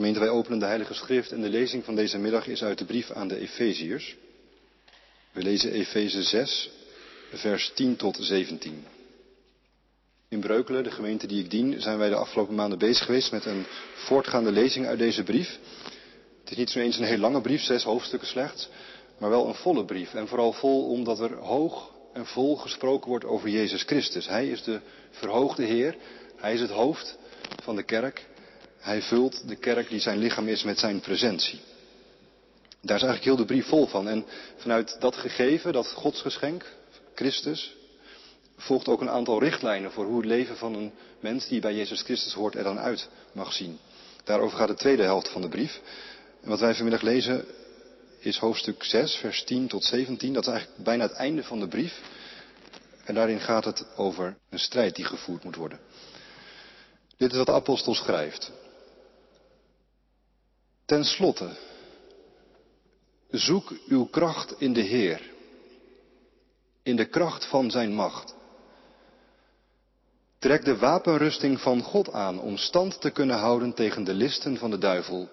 Gemeente, 0.00 0.20
wij 0.20 0.30
openen 0.30 0.58
de 0.58 0.64
Heilige 0.64 0.94
Schrift 0.94 1.32
en 1.32 1.40
de 1.40 1.48
lezing 1.48 1.84
van 1.84 1.94
deze 1.94 2.18
middag 2.18 2.46
is 2.46 2.62
uit 2.62 2.78
de 2.78 2.84
brief 2.84 3.10
aan 3.10 3.28
de 3.28 3.38
Efeziërs. 3.38 4.16
We 5.32 5.42
lezen 5.42 5.72
Efeze 5.72 6.22
6, 6.22 6.70
vers 7.32 7.72
10 7.74 7.96
tot 7.96 8.16
17. 8.20 8.84
In 10.28 10.40
Breukelen, 10.40 10.84
de 10.84 10.90
gemeente 10.90 11.26
die 11.26 11.44
ik 11.44 11.50
dien, 11.50 11.80
zijn 11.80 11.98
wij 11.98 12.08
de 12.08 12.14
afgelopen 12.14 12.54
maanden 12.54 12.78
bezig 12.78 13.04
geweest 13.04 13.32
met 13.32 13.44
een 13.44 13.64
voortgaande 13.94 14.52
lezing 14.52 14.86
uit 14.86 14.98
deze 14.98 15.22
brief. 15.22 15.58
Het 16.40 16.50
is 16.50 16.56
niet 16.56 16.70
zo 16.70 16.78
eens 16.78 16.98
een 16.98 17.04
heel 17.04 17.18
lange 17.18 17.40
brief, 17.40 17.62
zes 17.62 17.82
hoofdstukken 17.82 18.28
slechts, 18.28 18.68
maar 19.18 19.30
wel 19.30 19.48
een 19.48 19.54
volle 19.54 19.84
brief. 19.84 20.14
En 20.14 20.28
vooral 20.28 20.52
vol 20.52 20.90
omdat 20.90 21.20
er 21.20 21.34
hoog 21.34 21.92
en 22.12 22.26
vol 22.26 22.56
gesproken 22.56 23.08
wordt 23.08 23.24
over 23.24 23.48
Jezus 23.48 23.82
Christus. 23.82 24.28
Hij 24.28 24.48
is 24.48 24.62
de 24.62 24.80
verhoogde 25.10 25.64
Heer, 25.64 25.96
hij 26.36 26.54
is 26.54 26.60
het 26.60 26.70
hoofd 26.70 27.18
van 27.62 27.76
de 27.76 27.82
kerk. 27.82 28.28
Hij 28.80 29.02
vult 29.02 29.48
de 29.48 29.56
kerk 29.56 29.88
die 29.88 30.00
zijn 30.00 30.18
lichaam 30.18 30.48
is 30.48 30.62
met 30.62 30.78
zijn 30.78 31.00
presentie. 31.00 31.60
Daar 32.82 32.96
is 32.96 33.02
eigenlijk 33.02 33.24
heel 33.24 33.36
de 33.36 33.44
brief 33.44 33.66
vol 33.66 33.86
van. 33.86 34.08
En 34.08 34.24
vanuit 34.56 34.96
dat 35.00 35.16
gegeven, 35.16 35.72
dat 35.72 35.92
godsgeschenk, 35.92 36.64
Christus, 37.14 37.76
volgt 38.56 38.88
ook 38.88 39.00
een 39.00 39.10
aantal 39.10 39.40
richtlijnen 39.40 39.92
voor 39.92 40.04
hoe 40.04 40.16
het 40.16 40.26
leven 40.26 40.56
van 40.56 40.74
een 40.74 40.92
mens 41.20 41.48
die 41.48 41.60
bij 41.60 41.74
Jezus 41.74 42.02
Christus 42.02 42.32
hoort 42.32 42.54
er 42.54 42.64
dan 42.64 42.78
uit 42.78 43.08
mag 43.32 43.52
zien. 43.52 43.78
Daarover 44.24 44.58
gaat 44.58 44.68
de 44.68 44.74
tweede 44.74 45.02
helft 45.02 45.28
van 45.28 45.42
de 45.42 45.48
brief. 45.48 45.80
En 46.42 46.48
wat 46.48 46.60
wij 46.60 46.74
vanmiddag 46.74 47.02
lezen 47.02 47.44
is 48.18 48.38
hoofdstuk 48.38 48.84
6, 48.84 49.14
vers 49.14 49.44
10 49.44 49.66
tot 49.66 49.84
17. 49.84 50.32
Dat 50.32 50.46
is 50.46 50.52
eigenlijk 50.52 50.84
bijna 50.84 51.02
het 51.02 51.12
einde 51.12 51.42
van 51.42 51.60
de 51.60 51.68
brief. 51.68 52.00
En 53.04 53.14
daarin 53.14 53.40
gaat 53.40 53.64
het 53.64 53.86
over 53.96 54.36
een 54.50 54.58
strijd 54.58 54.96
die 54.96 55.04
gevoerd 55.04 55.44
moet 55.44 55.56
worden. 55.56 55.80
Dit 57.16 57.30
is 57.30 57.36
wat 57.36 57.46
de 57.46 57.52
apostel 57.52 57.94
schrijft. 57.94 58.52
Ten 60.90 61.04
slotte, 61.04 61.50
zoek 63.30 63.72
uw 63.88 64.04
kracht 64.04 64.60
in 64.60 64.72
de 64.72 64.80
Heer, 64.80 65.30
in 66.82 66.96
de 66.96 67.08
kracht 67.08 67.46
van 67.46 67.70
zijn 67.70 67.94
macht. 67.94 68.34
Trek 70.38 70.64
de 70.64 70.76
wapenrusting 70.76 71.60
van 71.60 71.82
God 71.82 72.12
aan 72.12 72.40
om 72.40 72.56
stand 72.56 73.00
te 73.00 73.10
kunnen 73.10 73.36
houden 73.36 73.74
tegen 73.74 74.04
de 74.04 74.14
listen 74.14 74.56
van 74.56 74.70
de 74.70 74.78
duivel. 74.78 75.28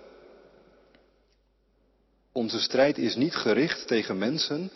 Onze 2.32 2.60
strijd 2.60 2.98
is 2.98 3.16
niet 3.16 3.36
gericht 3.36 3.88
tegen 3.88 4.18
mensen, 4.18 4.72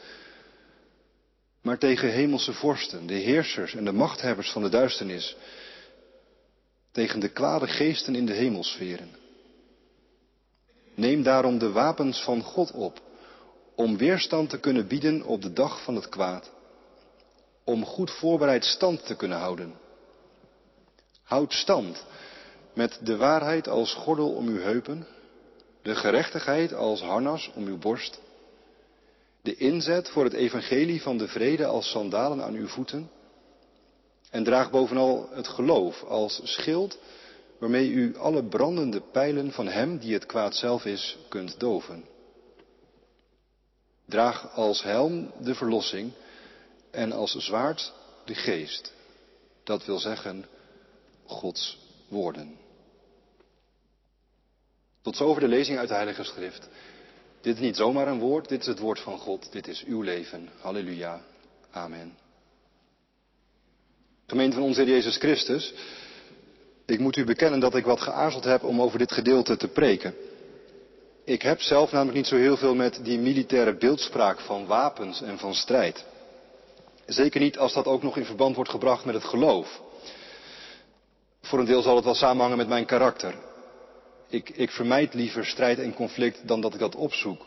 maar 1.61 1.77
tegen 1.77 2.11
hemelse 2.11 2.53
vorsten, 2.53 3.07
de 3.07 3.13
heersers 3.13 3.75
en 3.75 3.85
de 3.85 3.93
machthebbers 3.93 4.51
van 4.51 4.61
de 4.61 4.69
duisternis, 4.69 5.35
tegen 6.91 7.19
de 7.19 7.29
kwade 7.29 7.67
geesten 7.67 8.15
in 8.15 8.25
de 8.25 8.33
hemelsferen. 8.33 9.20
Neem 11.01 11.23
daarom 11.23 11.57
de 11.57 11.71
wapens 11.71 12.23
van 12.23 12.41
God 12.43 12.71
op, 12.71 13.01
om 13.75 13.97
weerstand 13.97 14.49
te 14.49 14.59
kunnen 14.59 14.87
bieden 14.87 15.23
op 15.23 15.41
de 15.41 15.53
dag 15.53 15.83
van 15.83 15.95
het 15.95 16.09
kwaad, 16.09 16.51
om 17.63 17.85
goed 17.85 18.11
voorbereid 18.11 18.65
stand 18.65 19.05
te 19.05 19.15
kunnen 19.15 19.37
houden. 19.37 19.73
Houd 21.23 21.53
stand 21.53 22.05
met 22.73 22.99
de 23.03 23.17
waarheid 23.17 23.67
als 23.67 23.93
gordel 23.93 24.33
om 24.33 24.47
uw 24.47 24.59
heupen, 24.59 25.07
de 25.81 25.95
gerechtigheid 25.95 26.73
als 26.73 27.01
harnas 27.01 27.51
om 27.55 27.65
uw 27.65 27.77
borst, 27.77 28.19
de 29.41 29.55
inzet 29.55 30.09
voor 30.09 30.23
het 30.23 30.33
evangelie 30.33 31.01
van 31.01 31.17
de 31.17 31.27
vrede 31.27 31.65
als 31.65 31.89
sandalen 31.89 32.43
aan 32.43 32.53
uw 32.53 32.67
voeten, 32.67 33.11
en 34.29 34.43
draag 34.43 34.71
bovenal 34.71 35.29
het 35.31 35.47
geloof 35.47 36.03
als 36.03 36.41
schild 36.43 36.97
waarmee 37.61 37.89
u 37.89 38.17
alle 38.17 38.43
brandende 38.43 39.01
pijlen 39.01 39.51
van 39.51 39.67
Hem 39.67 39.97
die 39.97 40.13
het 40.13 40.25
kwaad 40.25 40.55
zelf 40.55 40.85
is 40.85 41.17
kunt 41.29 41.59
doven. 41.59 42.05
Draag 44.05 44.53
als 44.53 44.83
helm 44.83 45.31
de 45.41 45.55
verlossing 45.55 46.11
en 46.91 47.11
als 47.11 47.35
zwaard 47.35 47.93
de 48.25 48.35
geest. 48.35 48.93
Dat 49.63 49.85
wil 49.85 49.99
zeggen 49.99 50.45
Gods 51.25 51.79
woorden. 52.07 52.57
Tot 55.01 55.15
zover 55.15 55.41
de 55.41 55.47
lezing 55.47 55.77
uit 55.77 55.87
de 55.87 55.93
Heilige 55.93 56.23
Schrift. 56.23 56.69
Dit 57.41 57.55
is 57.55 57.61
niet 57.61 57.75
zomaar 57.75 58.07
een 58.07 58.19
woord, 58.19 58.49
dit 58.49 58.61
is 58.61 58.67
het 58.67 58.79
woord 58.79 58.99
van 58.99 59.17
God, 59.17 59.51
dit 59.51 59.67
is 59.67 59.83
uw 59.83 60.01
leven. 60.01 60.49
Halleluja. 60.59 61.21
Amen. 61.71 62.17
Gemeente 64.27 64.55
van 64.55 64.65
onze 64.65 64.81
Heer 64.81 64.93
Jezus 64.93 65.17
Christus, 65.17 65.73
ik 66.91 66.99
moet 66.99 67.17
u 67.17 67.23
bekennen 67.23 67.59
dat 67.59 67.75
ik 67.75 67.85
wat 67.85 68.01
geaarzeld 68.01 68.43
heb 68.43 68.63
om 68.63 68.81
over 68.81 68.97
dit 68.97 69.11
gedeelte 69.11 69.57
te 69.57 69.67
preken. 69.67 70.15
Ik 71.23 71.41
heb 71.41 71.61
zelf 71.61 71.91
namelijk 71.91 72.17
niet 72.17 72.27
zo 72.27 72.35
heel 72.35 72.57
veel 72.57 72.75
met 72.75 72.99
die 73.03 73.19
militaire 73.19 73.75
beeldspraak 73.77 74.39
van 74.39 74.65
wapens 74.65 75.21
en 75.21 75.37
van 75.37 75.53
strijd. 75.53 76.05
Zeker 77.05 77.41
niet 77.41 77.57
als 77.57 77.73
dat 77.73 77.85
ook 77.85 78.03
nog 78.03 78.17
in 78.17 78.25
verband 78.25 78.55
wordt 78.55 78.69
gebracht 78.69 79.05
met 79.05 79.15
het 79.15 79.23
geloof. 79.23 79.81
Voor 81.41 81.59
een 81.59 81.65
deel 81.65 81.81
zal 81.81 81.95
het 81.95 82.05
wel 82.05 82.15
samenhangen 82.15 82.57
met 82.57 82.67
mijn 82.67 82.85
karakter. 82.85 83.35
Ik, 84.29 84.49
ik 84.49 84.71
vermijd 84.71 85.13
liever 85.13 85.45
strijd 85.45 85.79
en 85.79 85.93
conflict 85.93 86.47
dan 86.47 86.61
dat 86.61 86.73
ik 86.73 86.79
dat 86.79 86.95
opzoek. 86.95 87.45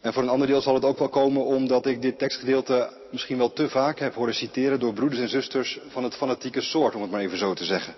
En 0.00 0.12
voor 0.12 0.22
een 0.22 0.28
ander 0.28 0.46
deel 0.46 0.60
zal 0.60 0.74
het 0.74 0.84
ook 0.84 0.98
wel 0.98 1.08
komen 1.08 1.44
omdat 1.44 1.86
ik 1.86 2.02
dit 2.02 2.18
tekstgedeelte 2.18 2.90
misschien 3.10 3.38
wel 3.38 3.52
te 3.52 3.68
vaak 3.68 3.98
heb 3.98 4.14
horen 4.14 4.34
citeren 4.34 4.80
door 4.80 4.92
broeders 4.92 5.20
en 5.20 5.28
zusters 5.28 5.78
van 5.88 6.04
het 6.04 6.14
fanatieke 6.14 6.60
soort, 6.60 6.94
om 6.94 7.02
het 7.02 7.10
maar 7.10 7.20
even 7.20 7.38
zo 7.38 7.54
te 7.54 7.64
zeggen. 7.64 7.94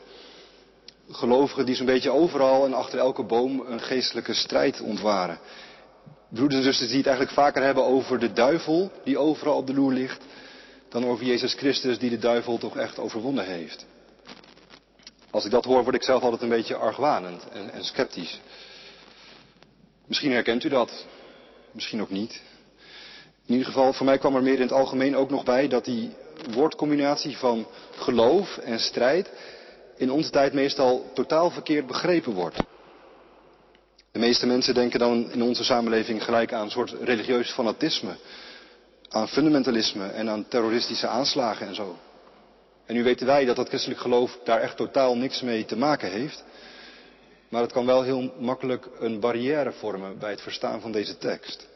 Gelovigen 1.10 1.66
die 1.66 1.75
zo'n 1.75 1.87
beetje 1.87 2.10
overal 2.10 2.65
en 2.65 2.75
achter 2.75 2.98
elke 2.98 3.25
boom 3.25 3.60
een 3.60 3.81
geestelijke 3.81 4.34
strijd 4.34 4.81
ontwaren. 4.81 5.38
Broeders 6.28 6.59
en 6.59 6.62
zusters 6.62 6.88
die 6.88 6.98
het 6.98 7.06
eigenlijk 7.06 7.37
vaker 7.37 7.62
hebben 7.62 7.84
over 7.84 8.19
de 8.19 8.32
duivel 8.32 8.91
die 9.04 9.19
overal 9.19 9.56
op 9.56 9.66
de 9.66 9.75
loer 9.75 9.93
ligt, 9.93 10.25
dan 10.88 11.06
over 11.06 11.25
Jezus 11.25 11.54
Christus 11.54 11.98
die 11.98 12.10
de 12.10 12.19
duivel 12.19 12.59
toch 12.59 12.76
echt 12.76 12.98
overwonnen 12.98 13.44
heeft. 13.44 13.87
Als 15.31 15.44
ik 15.44 15.50
dat 15.50 15.64
hoor, 15.64 15.82
word 15.82 15.94
ik 15.94 16.03
zelf 16.03 16.22
altijd 16.22 16.43
een 16.43 16.48
beetje 16.48 16.76
argwanend 16.76 17.48
en, 17.48 17.70
en 17.72 17.84
sceptisch. 17.84 18.41
Misschien 20.06 20.32
herkent 20.32 20.64
u 20.64 20.69
dat, 20.69 21.06
misschien 21.72 22.00
ook 22.00 22.10
niet. 22.10 22.43
In 23.47 23.53
ieder 23.53 23.66
geval, 23.66 23.93
voor 23.93 24.06
mij 24.06 24.19
kwam 24.19 24.37
er 24.37 24.43
meer 24.43 24.54
in 24.54 24.60
het 24.60 24.72
algemeen 24.72 25.16
ook 25.16 25.31
nog 25.31 25.44
bij 25.44 25.69
dat 25.69 25.84
die 25.84 26.10
woordcombinatie 26.50 27.37
van 27.37 27.66
geloof 27.97 28.56
en 28.56 28.81
strijd 28.81 29.31
in 29.97 30.10
onze 30.10 30.31
tijd 30.31 30.53
meestal 30.53 31.10
totaal 31.15 31.50
verkeerd 31.50 31.87
begrepen 31.87 32.32
wordt. 32.32 32.56
De 34.12 34.19
meeste 34.19 34.47
mensen 34.47 34.75
denken 34.75 34.99
dan 34.99 35.32
in 35.32 35.43
onze 35.43 35.65
samenleving 35.65 36.25
gelijk 36.25 36.53
aan 36.53 36.65
een 36.65 36.71
soort 36.71 36.94
religieus 37.03 37.50
fanatisme, 37.53 38.16
aan 39.09 39.28
fundamentalisme 39.28 40.06
en 40.06 40.31
aan 40.31 40.49
terroristische 40.49 41.06
aanslagen 41.06 41.66
en 41.66 41.75
zo. 41.75 41.97
En 42.87 42.94
nu 42.94 43.03
weten 43.03 43.27
wij 43.27 43.44
dat 43.44 43.56
dat 43.56 43.69
christelijk 43.69 44.00
geloof 44.00 44.38
daar 44.44 44.60
echt 44.60 44.77
totaal 44.77 45.16
niks 45.16 45.41
mee 45.41 45.65
te 45.65 45.77
maken 45.77 46.11
heeft. 46.11 46.44
Maar 47.49 47.62
het 47.62 47.72
kan 47.72 47.87
wel 47.87 48.03
heel 48.03 48.32
makkelijk 48.38 48.88
een 48.99 49.21
barrière 49.21 49.72
vormen 49.72 50.19
bij 50.19 50.31
het 50.31 50.41
verstaan 50.41 50.81
van 50.81 50.93
deze 50.93 51.19
tekst. 51.19 51.69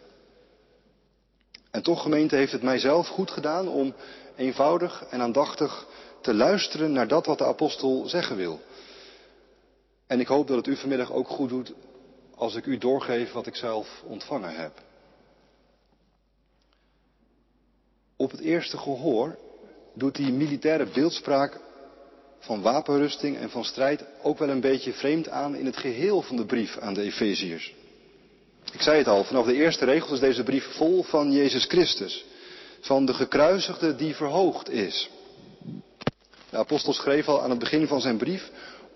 En 1.70 1.82
toch, 1.82 2.02
gemeente, 2.02 2.36
heeft 2.36 2.52
het 2.52 2.62
mijzelf 2.62 3.08
goed 3.08 3.30
gedaan 3.30 3.68
om 3.68 3.94
eenvoudig 4.36 5.04
en 5.10 5.20
aandachtig 5.20 5.86
te 6.20 6.34
luisteren 6.34 6.92
naar 6.92 7.08
dat 7.08 7.26
wat 7.26 7.38
de 7.38 7.44
apostel 7.44 8.08
zeggen 8.08 8.36
wil. 8.36 8.60
En 10.06 10.20
ik 10.20 10.26
hoop 10.26 10.46
dat 10.46 10.56
het 10.56 10.66
u 10.66 10.76
vanmiddag 10.76 11.12
ook 11.12 11.28
goed 11.28 11.48
doet 11.48 11.72
als 12.34 12.54
ik 12.54 12.66
u 12.66 12.78
doorgeef 12.78 13.32
wat 13.32 13.46
ik 13.46 13.56
zelf 13.56 14.02
ontvangen 14.06 14.54
heb. 14.54 14.72
Op 18.16 18.30
het 18.30 18.40
eerste 18.40 18.78
gehoor 18.78 19.38
doet 19.94 20.16
die 20.16 20.32
militaire 20.32 20.86
beeldspraak 20.86 21.60
van 22.38 22.62
wapenrusting 22.62 23.36
en 23.36 23.50
van 23.50 23.64
strijd 23.64 24.04
ook 24.22 24.38
wel 24.38 24.48
een 24.48 24.60
beetje 24.60 24.92
vreemd 24.92 25.28
aan 25.28 25.54
in 25.54 25.66
het 25.66 25.76
geheel 25.76 26.22
van 26.22 26.36
de 26.36 26.46
brief 26.46 26.78
aan 26.78 26.94
de 26.94 27.02
Efeziërs. 27.02 27.74
Ik 28.72 28.82
zei 28.82 28.98
het 28.98 29.08
al, 29.08 29.24
vanaf 29.24 29.46
de 29.46 29.54
eerste 29.54 29.84
regels 29.84 30.12
is 30.12 30.20
deze 30.20 30.42
brief 30.42 30.64
vol 30.64 31.02
van 31.02 31.32
Jezus 31.32 31.64
Christus, 31.64 32.24
van 32.80 33.06
de 33.06 33.14
gekruisigde 33.14 33.96
die 33.96 34.14
verhoogd 34.14 34.70
is. 34.70 35.10
De 36.50 36.56
apostel 36.56 36.92
schreef 36.92 37.28
al 37.28 37.42
aan 37.42 37.50
het 37.50 37.58
begin 37.58 37.86
van 37.86 38.00
zijn 38.00 38.16
brief 38.16 38.50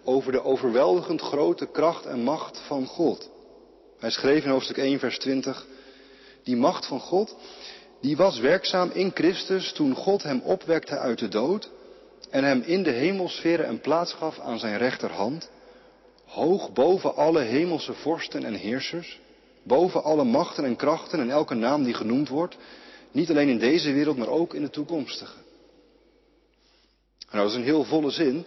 over 0.04 0.32
de 0.32 0.44
overweldigend 0.44 1.20
grote 1.20 1.66
kracht 1.66 2.06
en 2.06 2.22
macht 2.22 2.62
van 2.66 2.86
God. 2.86 3.30
Hij 3.98 4.10
schreef 4.10 4.44
in 4.44 4.50
hoofdstuk 4.50 4.76
1, 4.76 4.98
vers 4.98 5.18
20, 5.18 5.66
die 6.42 6.56
macht 6.56 6.86
van 6.86 7.00
God, 7.00 7.36
die 8.00 8.16
was 8.16 8.38
werkzaam 8.38 8.90
in 8.92 9.10
Christus 9.14 9.72
toen 9.72 9.94
God 9.94 10.22
hem 10.22 10.40
opwekte 10.40 10.98
uit 10.98 11.18
de 11.18 11.28
dood 11.28 11.70
en 12.30 12.44
hem 12.44 12.62
in 12.66 12.82
de 12.82 12.90
hemelsferen 12.90 13.68
een 13.68 13.80
plaats 13.80 14.12
gaf 14.12 14.38
aan 14.38 14.58
zijn 14.58 14.78
rechterhand, 14.78 15.50
hoog 16.24 16.72
boven 16.72 17.16
alle 17.16 17.40
hemelse 17.40 17.92
vorsten 17.92 18.44
en 18.44 18.54
heersers, 18.54 19.20
boven 19.62 20.04
alle 20.04 20.24
machten 20.24 20.64
en 20.64 20.76
krachten 20.76 21.20
en 21.20 21.30
elke 21.30 21.54
naam 21.54 21.84
die 21.84 21.94
genoemd 21.94 22.28
wordt, 22.28 22.56
niet 23.10 23.30
alleen 23.30 23.48
in 23.48 23.58
deze 23.58 23.92
wereld, 23.92 24.16
maar 24.16 24.28
ook 24.28 24.54
in 24.54 24.62
de 24.62 24.70
toekomstige. 24.70 25.36
Nou, 27.30 27.44
dat 27.44 27.52
is 27.52 27.58
een 27.58 27.64
heel 27.64 27.84
volle 27.84 28.10
zin, 28.10 28.46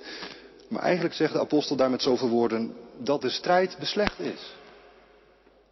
Maar 0.68 0.82
eigenlijk 0.82 1.16
zegt 1.16 1.34
de 1.34 1.40
apostel 1.40 1.76
daar 1.76 1.90
met 1.90 2.02
zoveel 2.02 2.30
woorden 2.30 2.76
dat 2.98 3.22
de 3.22 3.30
strijd 3.30 3.78
beslecht 3.80 4.20
is. 4.20 4.54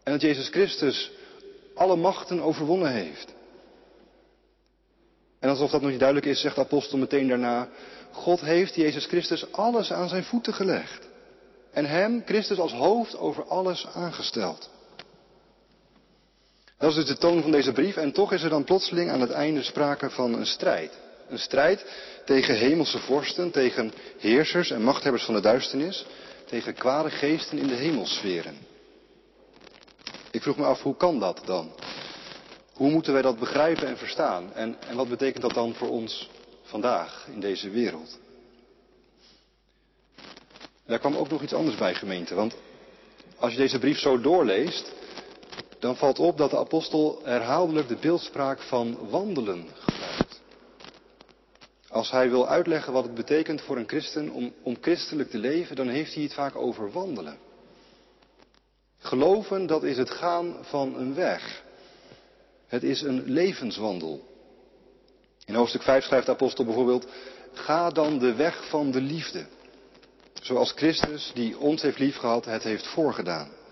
En 0.02 0.12
dat 0.12 0.20
Jezus 0.20 0.48
Christus 0.48 1.10
alle 1.74 1.96
machten 1.96 2.40
overwonnen 2.40 2.92
heeft. 2.92 3.34
En 5.38 5.48
alsof 5.48 5.70
dat 5.70 5.80
nog 5.80 5.90
niet 5.90 5.98
duidelijk 5.98 6.28
is, 6.28 6.40
zegt 6.40 6.54
de 6.54 6.60
apostel 6.60 6.98
meteen 6.98 7.28
daarna, 7.28 7.68
God 8.10 8.40
heeft 8.40 8.74
Jezus 8.74 9.06
Christus 9.06 9.52
alles 9.52 9.92
aan 9.92 10.08
zijn 10.08 10.24
voeten 10.24 10.54
gelegd. 10.54 11.08
En 11.72 11.84
hem, 11.84 12.22
Christus, 12.24 12.58
als 12.58 12.72
hoofd 12.72 13.16
over 13.16 13.44
alles 13.44 13.86
aangesteld. 13.94 14.70
Dat 16.78 16.90
is 16.90 16.96
dus 16.96 17.06
de 17.06 17.18
toon 17.18 17.42
van 17.42 17.50
deze 17.50 17.72
brief 17.72 17.96
en 17.96 18.12
toch 18.12 18.32
is 18.32 18.42
er 18.42 18.50
dan 18.50 18.64
plotseling 18.64 19.10
aan 19.10 19.20
het 19.20 19.30
einde 19.30 19.62
sprake 19.62 20.10
van 20.10 20.34
een 20.34 20.46
strijd. 20.46 20.92
Een 21.28 21.38
strijd 21.38 21.86
tegen 22.24 22.56
hemelse 22.56 22.98
vorsten, 22.98 23.50
tegen 23.50 23.92
heersers 24.18 24.70
en 24.70 24.82
machthebbers 24.82 25.24
van 25.24 25.34
de 25.34 25.40
duisternis, 25.40 26.06
tegen 26.46 26.74
kwade 26.74 27.10
geesten 27.10 27.58
in 27.58 27.66
de 27.66 27.74
hemelsferen. 27.74 28.56
Ik 30.30 30.42
vroeg 30.42 30.56
me 30.56 30.64
af, 30.64 30.82
hoe 30.82 30.96
kan 30.96 31.18
dat 31.18 31.42
dan? 31.44 31.72
Hoe 32.72 32.90
moeten 32.90 33.12
wij 33.12 33.22
dat 33.22 33.38
begrijpen 33.38 33.86
en 33.86 33.98
verstaan? 33.98 34.52
En, 34.54 34.76
en 34.88 34.96
wat 34.96 35.08
betekent 35.08 35.42
dat 35.42 35.54
dan 35.54 35.74
voor 35.74 35.88
ons 35.88 36.30
vandaag 36.62 37.26
in 37.32 37.40
deze 37.40 37.70
wereld? 37.70 38.18
Daar 40.86 40.98
kwam 40.98 41.16
ook 41.16 41.28
nog 41.28 41.42
iets 41.42 41.54
anders 41.54 41.76
bij, 41.76 41.94
gemeente. 41.94 42.34
Want 42.34 42.54
als 43.38 43.52
je 43.52 43.58
deze 43.58 43.78
brief 43.78 43.98
zo 43.98 44.20
doorleest, 44.20 44.92
dan 45.84 45.96
valt 45.96 46.18
op 46.18 46.36
dat 46.38 46.50
de 46.50 46.58
apostel 46.58 47.20
herhaaldelijk 47.22 47.88
de 47.88 47.96
beeldspraak 47.96 48.60
van 48.60 49.08
wandelen 49.10 49.66
gebruikt. 49.78 50.40
Als 51.88 52.10
hij 52.10 52.30
wil 52.30 52.48
uitleggen 52.48 52.92
wat 52.92 53.04
het 53.04 53.14
betekent 53.14 53.60
voor 53.60 53.76
een 53.76 53.88
christen 53.88 54.30
om, 54.30 54.52
om 54.62 54.76
christelijk 54.80 55.30
te 55.30 55.38
leven, 55.38 55.76
dan 55.76 55.88
heeft 55.88 56.14
hij 56.14 56.22
het 56.22 56.34
vaak 56.34 56.56
over 56.56 56.92
wandelen. 56.92 57.38
Geloven, 58.98 59.66
dat 59.66 59.82
is 59.82 59.96
het 59.96 60.10
gaan 60.10 60.56
van 60.60 60.96
een 60.96 61.14
weg. 61.14 61.62
Het 62.66 62.82
is 62.82 63.02
een 63.02 63.22
levenswandel. 63.24 64.28
In 65.44 65.54
hoofdstuk 65.54 65.82
5 65.82 66.04
schrijft 66.04 66.26
de 66.26 66.32
apostel 66.32 66.64
bijvoorbeeld, 66.64 67.06
ga 67.52 67.90
dan 67.90 68.18
de 68.18 68.34
weg 68.34 68.68
van 68.68 68.90
de 68.90 69.00
liefde. 69.00 69.46
Zoals 70.42 70.72
Christus, 70.72 71.30
die 71.34 71.58
ons 71.58 71.82
heeft 71.82 71.98
liefgehad, 71.98 72.44
het 72.44 72.62
heeft 72.62 72.86
voorgedaan. 72.86 73.62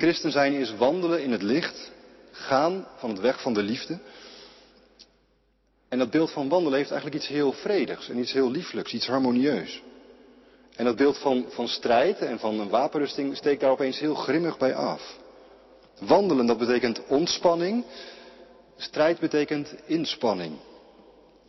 Christen 0.00 0.30
zijn 0.30 0.52
is 0.52 0.76
wandelen 0.76 1.22
in 1.22 1.32
het 1.32 1.42
licht, 1.42 1.90
gaan 2.30 2.86
van 2.96 3.10
het 3.10 3.20
weg 3.20 3.42
van 3.42 3.52
de 3.52 3.62
liefde. 3.62 3.98
En 5.88 5.98
dat 5.98 6.10
beeld 6.10 6.30
van 6.30 6.48
wandelen 6.48 6.78
heeft 6.78 6.90
eigenlijk 6.90 7.22
iets 7.22 7.32
heel 7.32 7.52
vredigs 7.52 8.08
en 8.08 8.18
iets 8.18 8.32
heel 8.32 8.50
lieflijks, 8.50 8.92
iets 8.92 9.06
harmonieus. 9.06 9.82
En 10.76 10.84
dat 10.84 10.96
beeld 10.96 11.18
van, 11.18 11.44
van 11.48 11.68
strijd 11.68 12.18
en 12.18 12.38
van 12.38 12.60
een 12.60 12.68
wapenrusting 12.68 13.36
steekt 13.36 13.60
daar 13.60 13.70
opeens 13.70 13.98
heel 13.98 14.14
grimmig 14.14 14.58
bij 14.58 14.74
af. 14.74 15.18
Wandelen, 15.98 16.46
dat 16.46 16.58
betekent 16.58 17.06
ontspanning. 17.06 17.84
Strijd 18.76 19.18
betekent 19.18 19.74
inspanning. 19.86 20.56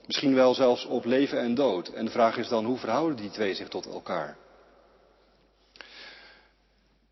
Misschien 0.06 0.36
wel 0.36 0.54
zelfs 0.54 0.86
op 0.86 1.06
leven 1.06 1.40
en 1.40 1.56
dood. 1.56 1.88
En 1.88 2.06
de 2.06 2.12
vraag 2.12 2.38
is 2.38 2.48
dan, 2.48 2.66
hoe 2.66 2.78
verhouden 2.78 3.18
die 3.18 3.30
twee 3.30 3.54
zich 3.54 3.68
tot 3.68 3.86
elkaar? 3.86 4.38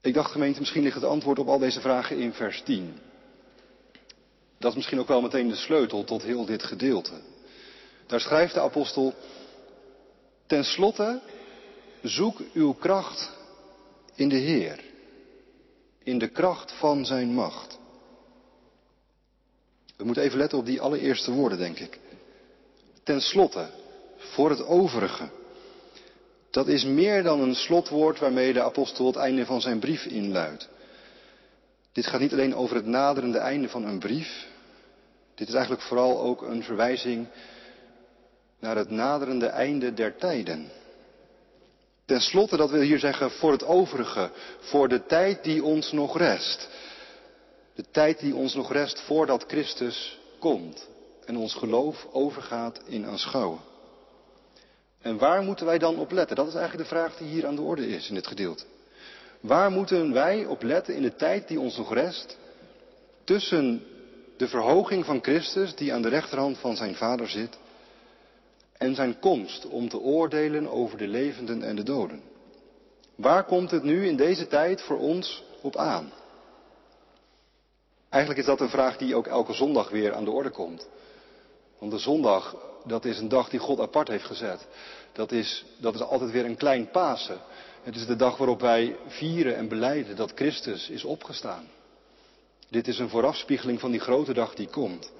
Ik 0.01 0.13
dacht 0.13 0.31
gemeente, 0.31 0.59
misschien 0.59 0.83
ligt 0.83 0.95
het 0.95 1.03
antwoord 1.03 1.39
op 1.39 1.47
al 1.47 1.59
deze 1.59 1.81
vragen 1.81 2.17
in 2.17 2.33
vers 2.33 2.61
10. 2.61 2.99
Dat 4.57 4.69
is 4.71 4.75
misschien 4.77 4.99
ook 4.99 5.07
wel 5.07 5.21
meteen 5.21 5.47
de 5.47 5.55
sleutel 5.55 6.03
tot 6.03 6.23
heel 6.23 6.45
dit 6.45 6.63
gedeelte. 6.63 7.21
Daar 8.07 8.19
schrijft 8.19 8.53
de 8.53 8.61
apostel, 8.61 9.13
ten 10.45 10.63
slotte 10.63 11.21
zoek 12.01 12.41
uw 12.53 12.73
kracht 12.73 13.31
in 14.15 14.29
de 14.29 14.35
Heer, 14.35 14.83
in 16.03 16.17
de 16.17 16.27
kracht 16.27 16.71
van 16.71 17.05
zijn 17.05 17.33
macht. 17.33 17.79
We 19.97 20.03
moeten 20.03 20.23
even 20.23 20.37
letten 20.37 20.57
op 20.57 20.65
die 20.65 20.81
allereerste 20.81 21.31
woorden, 21.31 21.57
denk 21.57 21.79
ik. 21.79 21.99
Ten 23.03 23.21
slotte, 23.21 23.69
voor 24.17 24.49
het 24.49 24.65
overige. 24.65 25.29
Dat 26.51 26.67
is 26.67 26.83
meer 26.83 27.23
dan 27.23 27.41
een 27.41 27.55
slotwoord 27.55 28.19
waarmee 28.19 28.53
de 28.53 28.61
apostel 28.61 29.05
het 29.05 29.15
einde 29.15 29.45
van 29.45 29.61
zijn 29.61 29.79
brief 29.79 30.05
inluidt. 30.05 30.69
Dit 31.91 32.07
gaat 32.07 32.19
niet 32.19 32.31
alleen 32.31 32.55
over 32.55 32.75
het 32.75 32.85
naderende 32.85 33.37
einde 33.37 33.69
van 33.69 33.85
een 33.85 33.99
brief. 33.99 34.47
Dit 35.35 35.47
is 35.47 35.53
eigenlijk 35.53 35.83
vooral 35.83 36.19
ook 36.19 36.41
een 36.41 36.63
verwijzing 36.63 37.27
naar 38.59 38.75
het 38.75 38.89
naderende 38.89 39.45
einde 39.45 39.93
der 39.93 40.15
tijden. 40.15 40.69
Ten 42.05 42.21
slotte, 42.21 42.57
dat 42.57 42.69
wil 42.69 42.81
hier 42.81 42.99
zeggen 42.99 43.31
voor 43.31 43.51
het 43.51 43.63
overige, 43.63 44.31
voor 44.59 44.87
de 44.87 45.05
tijd 45.05 45.43
die 45.43 45.63
ons 45.63 45.91
nog 45.91 46.17
rest. 46.17 46.69
De 47.75 47.85
tijd 47.91 48.19
die 48.19 48.35
ons 48.35 48.53
nog 48.53 48.71
rest 48.71 49.01
voordat 49.01 49.43
Christus 49.47 50.19
komt 50.39 50.87
en 51.25 51.37
ons 51.37 51.53
geloof 51.53 52.07
overgaat 52.11 52.81
in 52.85 53.05
aanschouwen. 53.05 53.68
En 55.01 55.17
waar 55.17 55.43
moeten 55.43 55.65
wij 55.65 55.77
dan 55.77 55.97
op 55.97 56.11
letten? 56.11 56.35
Dat 56.35 56.47
is 56.47 56.53
eigenlijk 56.53 56.89
de 56.89 56.95
vraag 56.95 57.17
die 57.17 57.27
hier 57.27 57.45
aan 57.45 57.55
de 57.55 57.61
orde 57.61 57.87
is 57.87 58.09
in 58.09 58.15
dit 58.15 58.27
gedeelte. 58.27 58.63
Waar 59.39 59.71
moeten 59.71 60.13
wij 60.13 60.45
op 60.45 60.63
letten 60.63 60.95
in 60.95 61.01
de 61.01 61.15
tijd 61.15 61.47
die 61.47 61.59
ons 61.59 61.77
nog 61.77 61.93
rest 61.93 62.37
tussen 63.23 63.83
de 64.37 64.47
verhoging 64.47 65.05
van 65.05 65.19
Christus 65.21 65.75
die 65.75 65.93
aan 65.93 66.01
de 66.01 66.09
rechterhand 66.09 66.57
van 66.57 66.75
zijn 66.75 66.95
Vader 66.95 67.27
zit 67.27 67.57
en 68.77 68.95
zijn 68.95 69.19
komst 69.19 69.65
om 69.65 69.89
te 69.89 69.99
oordelen 69.99 70.71
over 70.71 70.97
de 70.97 71.07
levenden 71.07 71.63
en 71.63 71.75
de 71.75 71.83
doden? 71.83 72.21
Waar 73.15 73.43
komt 73.43 73.71
het 73.71 73.83
nu 73.83 74.07
in 74.07 74.15
deze 74.15 74.47
tijd 74.47 74.81
voor 74.81 74.99
ons 74.99 75.43
op 75.61 75.75
aan? 75.75 76.11
Eigenlijk 78.09 78.41
is 78.41 78.47
dat 78.47 78.59
een 78.59 78.69
vraag 78.69 78.97
die 78.97 79.15
ook 79.15 79.27
elke 79.27 79.53
zondag 79.53 79.89
weer 79.89 80.13
aan 80.13 80.23
de 80.23 80.31
orde 80.31 80.49
komt. 80.49 80.87
Want 81.77 81.91
de 81.91 81.97
zondag 81.97 82.55
dat 82.85 83.05
is 83.05 83.19
een 83.19 83.29
dag 83.29 83.49
die 83.49 83.59
God 83.59 83.79
apart 83.79 84.07
heeft 84.07 84.25
gezet. 84.25 84.67
Dat 85.11 85.31
is, 85.31 85.65
dat 85.77 85.95
is 85.95 86.01
altijd 86.01 86.31
weer 86.31 86.45
een 86.45 86.57
klein 86.57 86.89
Pasen. 86.89 87.39
Het 87.83 87.95
is 87.95 88.05
de 88.05 88.15
dag 88.15 88.37
waarop 88.37 88.59
wij 88.59 88.95
vieren 89.07 89.55
en 89.55 89.67
beleiden 89.67 90.15
dat 90.15 90.31
Christus 90.35 90.89
is 90.89 91.03
opgestaan. 91.03 91.67
Dit 92.69 92.87
is 92.87 92.99
een 92.99 93.09
voorafspiegeling 93.09 93.79
van 93.79 93.91
die 93.91 93.99
grote 93.99 94.33
dag 94.33 94.55
die 94.55 94.67
komt. 94.67 95.11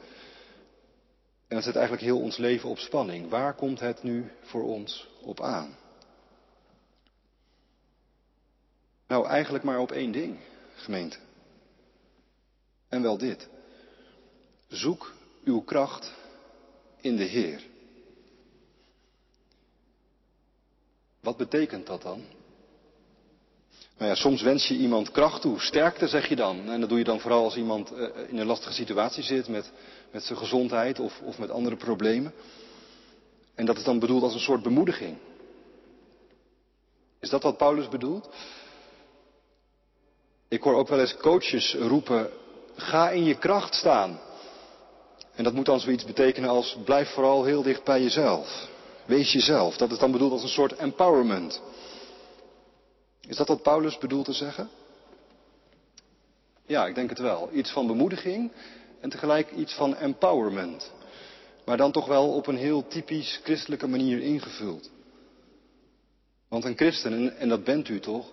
En 1.48 1.56
dat 1.56 1.64
zet 1.64 1.76
eigenlijk 1.76 2.06
heel 2.06 2.20
ons 2.20 2.38
leven 2.38 2.70
op 2.70 2.78
spanning. 2.78 3.30
Waar 3.30 3.54
komt 3.54 3.80
het 3.80 4.04
nu 4.04 4.32
voor 4.42 4.64
ons 4.64 5.08
op 5.22 5.42
aan? 5.42 5.78
Nou, 9.08 9.28
eigenlijk 9.28 9.64
maar 9.64 9.80
op 9.80 9.92
één 9.92 10.12
ding, 10.12 10.38
gemeente. 10.76 11.18
En 12.90 13.02
wel 13.02 13.18
dit. 13.18 13.50
Zoek 14.68 15.14
uw 15.44 15.62
kracht 15.62 16.14
in 17.02 17.16
de 17.16 17.24
Heer. 17.24 17.62
Wat 21.20 21.38
betekent 21.38 21.88
dat 21.88 22.02
dan? 22.02 22.24
Nou 23.98 24.12
ja, 24.12 24.16
soms 24.16 24.42
wens 24.42 24.68
je 24.68 24.76
iemand 24.76 25.12
kracht 25.12 25.42
toe, 25.42 25.60
sterkte 25.60 26.08
zeg 26.08 26.28
je 26.28 26.36
dan. 26.36 26.70
En 26.70 26.80
dat 26.80 26.90
doe 26.90 26.98
je 26.98 27.04
dan 27.04 27.20
vooral 27.20 27.44
als 27.44 27.56
iemand 27.56 27.92
eh, 27.92 28.08
in 28.28 28.38
een 28.38 28.46
lastige 28.46 28.74
situatie 28.74 29.24
zit 29.24 29.48
met, 29.48 29.72
met 30.12 30.24
zijn 30.24 30.38
gezondheid 30.38 31.00
of, 31.00 31.22
of 31.22 31.38
met 31.40 31.50
andere 31.50 31.76
problemen. 31.76 32.34
En 33.56 33.66
dat 33.66 33.78
is 33.78 33.84
dan 33.84 34.00
bedoeld 34.00 34.24
als 34.24 34.34
een 34.34 34.40
soort 34.40 34.64
bemoediging. 34.64 35.18
Is 37.20 37.30
dat 37.30 37.44
wat 37.44 37.58
Paulus 37.58 37.88
bedoelt? 37.90 38.30
Ik 40.48 40.64
hoor 40.64 40.76
ook 40.76 40.88
wel 40.88 41.00
eens 41.00 41.18
coaches 41.18 41.74
roepen, 41.74 42.30
ga 42.76 43.10
in 43.10 43.24
je 43.24 43.38
kracht 43.38 43.76
staan. 43.76 44.20
En 45.40 45.46
dat 45.46 45.54
moet 45.54 45.66
dan 45.66 45.80
zoiets 45.80 46.06
betekenen 46.06 46.50
als 46.50 46.78
blijf 46.86 47.10
vooral 47.10 47.44
heel 47.44 47.62
dicht 47.62 47.84
bij 47.84 48.02
jezelf. 48.02 48.70
Wees 49.06 49.32
jezelf. 49.32 49.78
Dat 49.78 49.92
is 49.92 49.98
dan 49.98 50.12
bedoeld 50.12 50.32
als 50.32 50.44
een 50.44 50.50
soort 50.50 50.76
empowerment. 50.76 51.62
Is 53.28 53.36
dat 53.36 53.48
wat 53.48 53.62
Paulus 53.62 53.98
bedoelt 53.98 54.26
te 54.26 54.34
zeggen? 54.34 54.70
Ja, 56.66 56.88
ik 56.88 56.96
denk 56.96 57.10
het 57.10 57.20
wel. 57.20 57.50
Iets 57.54 57.72
van 57.72 57.88
bemoediging 57.88 58.52
en 59.00 59.10
tegelijk 59.10 59.52
iets 59.52 59.74
van 59.74 59.96
empowerment. 59.96 60.92
Maar 61.66 61.78
dan 61.78 61.92
toch 61.92 62.08
wel 62.08 62.34
op 62.34 62.48
een 62.48 62.58
heel 62.58 62.88
typisch 62.88 63.40
christelijke 63.44 63.88
manier 63.88 64.22
ingevuld. 64.22 64.90
Want 66.48 66.64
een 66.64 66.78
christen, 66.78 67.38
en 67.38 67.50
dat 67.50 67.64
bent 67.64 67.90
u 67.90 68.00
toch, 68.00 68.32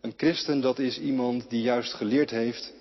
een 0.00 0.14
christen 0.16 0.60
dat 0.60 0.78
is 0.78 0.98
iemand 0.98 1.50
die 1.50 1.62
juist 1.62 1.92
geleerd 1.92 2.30
heeft 2.30 2.72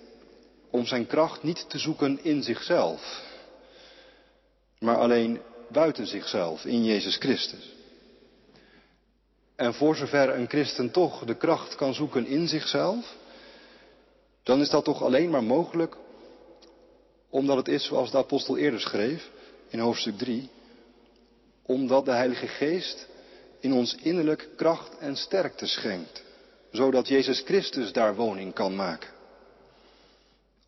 om 0.70 0.86
zijn 0.86 1.08
kracht 1.08 1.44
niet 1.44 1.70
te 1.70 1.78
zoeken 1.78 2.24
in 2.24 2.44
zichzelf, 2.44 3.24
maar 4.80 4.98
alleen 4.98 5.40
buiten 5.70 6.08
zichzelf, 6.08 6.66
in 6.66 6.84
Jezus 6.84 7.16
Christus. 7.16 7.74
En 9.56 9.74
voor 9.74 9.96
zover 9.96 10.30
een 10.30 10.48
christen 10.48 10.92
toch 10.92 11.26
de 11.26 11.36
kracht 11.36 11.76
kan 11.76 11.94
zoeken 11.94 12.26
in 12.26 12.48
zichzelf, 12.48 13.16
dan 14.44 14.62
is 14.62 14.70
dat 14.70 14.84
toch 14.84 15.04
alleen 15.04 15.30
maar 15.30 15.44
mogelijk 15.44 15.96
omdat 17.30 17.58
het 17.58 17.68
is 17.68 17.86
zoals 17.86 18.12
de 18.12 18.18
apostel 18.18 18.58
eerder 18.58 18.80
schreef 18.80 19.30
in 19.68 19.80
hoofdstuk 19.80 20.18
3, 20.18 20.50
omdat 21.66 22.06
de 22.06 22.12
Heilige 22.12 22.48
Geest 22.48 23.08
in 23.60 23.74
ons 23.74 23.96
innerlijk 23.96 24.50
kracht 24.56 24.98
en 24.98 25.16
sterkte 25.16 25.68
schenkt, 25.68 26.24
zodat 26.72 27.08
Jezus 27.08 27.42
Christus 27.42 27.92
daar 27.92 28.16
woning 28.16 28.54
kan 28.54 28.76
maken. 28.76 29.10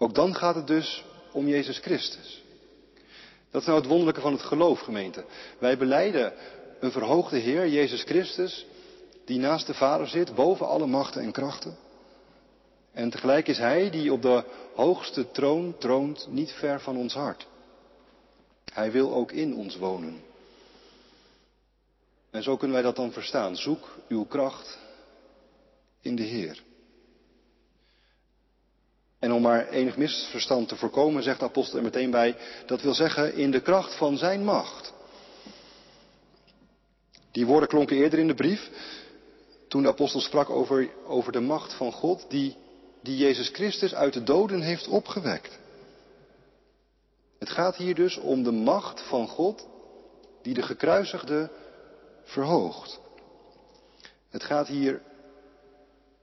Ook 0.01 0.13
dan 0.13 0.35
gaat 0.35 0.55
het 0.55 0.67
dus 0.67 1.03
om 1.31 1.47
Jezus 1.47 1.77
Christus. 1.77 2.43
Dat 3.51 3.61
is 3.61 3.67
nou 3.67 3.79
het 3.79 3.87
wonderlijke 3.87 4.21
van 4.21 4.33
het 4.33 4.41
geloof, 4.41 4.79
gemeente. 4.79 5.25
Wij 5.59 5.77
beleiden 5.77 6.33
een 6.79 6.91
verhoogde 6.91 7.37
Heer, 7.37 7.67
Jezus 7.67 8.03
Christus, 8.03 8.65
die 9.25 9.39
naast 9.39 9.67
de 9.67 9.73
Vader 9.73 10.07
zit, 10.07 10.35
boven 10.35 10.67
alle 10.67 10.85
machten 10.85 11.21
en 11.21 11.31
krachten. 11.31 11.77
En 12.91 13.09
tegelijk 13.09 13.47
is 13.47 13.57
Hij 13.57 13.89
die 13.89 14.13
op 14.13 14.21
de 14.21 14.43
hoogste 14.75 15.31
troon 15.31 15.77
troont, 15.77 16.27
niet 16.29 16.51
ver 16.51 16.79
van 16.79 16.97
ons 16.97 17.13
hart. 17.13 17.47
Hij 18.73 18.91
wil 18.91 19.13
ook 19.13 19.31
in 19.31 19.55
ons 19.55 19.77
wonen. 19.77 20.21
En 22.29 22.43
zo 22.43 22.57
kunnen 22.57 22.75
wij 22.75 22.85
dat 22.85 22.95
dan 22.95 23.11
verstaan. 23.11 23.55
Zoek 23.55 23.97
uw 24.07 24.25
kracht 24.25 24.77
in 26.01 26.15
de 26.15 26.23
Heer. 26.23 26.69
En 29.21 29.31
om 29.31 29.41
maar 29.41 29.67
enig 29.67 29.97
misverstand 29.97 30.67
te 30.67 30.75
voorkomen, 30.75 31.23
zegt 31.23 31.39
de 31.39 31.45
apostel 31.45 31.77
er 31.77 31.83
meteen 31.83 32.11
bij, 32.11 32.37
dat 32.65 32.81
wil 32.81 32.93
zeggen 32.93 33.33
in 33.33 33.51
de 33.51 33.61
kracht 33.61 33.95
van 33.95 34.17
zijn 34.17 34.43
macht. 34.43 34.93
Die 37.31 37.45
woorden 37.45 37.69
klonken 37.69 37.97
eerder 37.97 38.19
in 38.19 38.27
de 38.27 38.33
brief, 38.33 38.69
toen 39.67 39.81
de 39.81 39.87
apostel 39.87 40.19
sprak 40.19 40.49
over, 40.49 40.89
over 41.05 41.31
de 41.31 41.39
macht 41.39 41.73
van 41.73 41.91
God, 41.91 42.25
die, 42.29 42.55
die 43.01 43.17
Jezus 43.17 43.49
Christus 43.49 43.93
uit 43.93 44.13
de 44.13 44.23
doden 44.23 44.61
heeft 44.61 44.87
opgewekt. 44.87 45.59
Het 47.39 47.49
gaat 47.49 47.75
hier 47.75 47.95
dus 47.95 48.17
om 48.17 48.43
de 48.43 48.51
macht 48.51 49.01
van 49.01 49.27
God, 49.27 49.67
die 50.41 50.53
de 50.53 50.61
gekruisigde 50.61 51.51
verhoogt. 52.23 52.99
Het 54.29 54.43
gaat 54.43 54.67
hier 54.67 55.01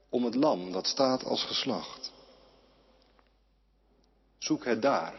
om 0.09 0.23
het 0.23 0.35
lam 0.35 0.71
dat 0.71 0.87
staat 0.87 1.23
als 1.23 1.43
geslacht. 1.43 2.11
Zoek 4.39 4.65
het 4.65 4.81
daar. 4.81 5.13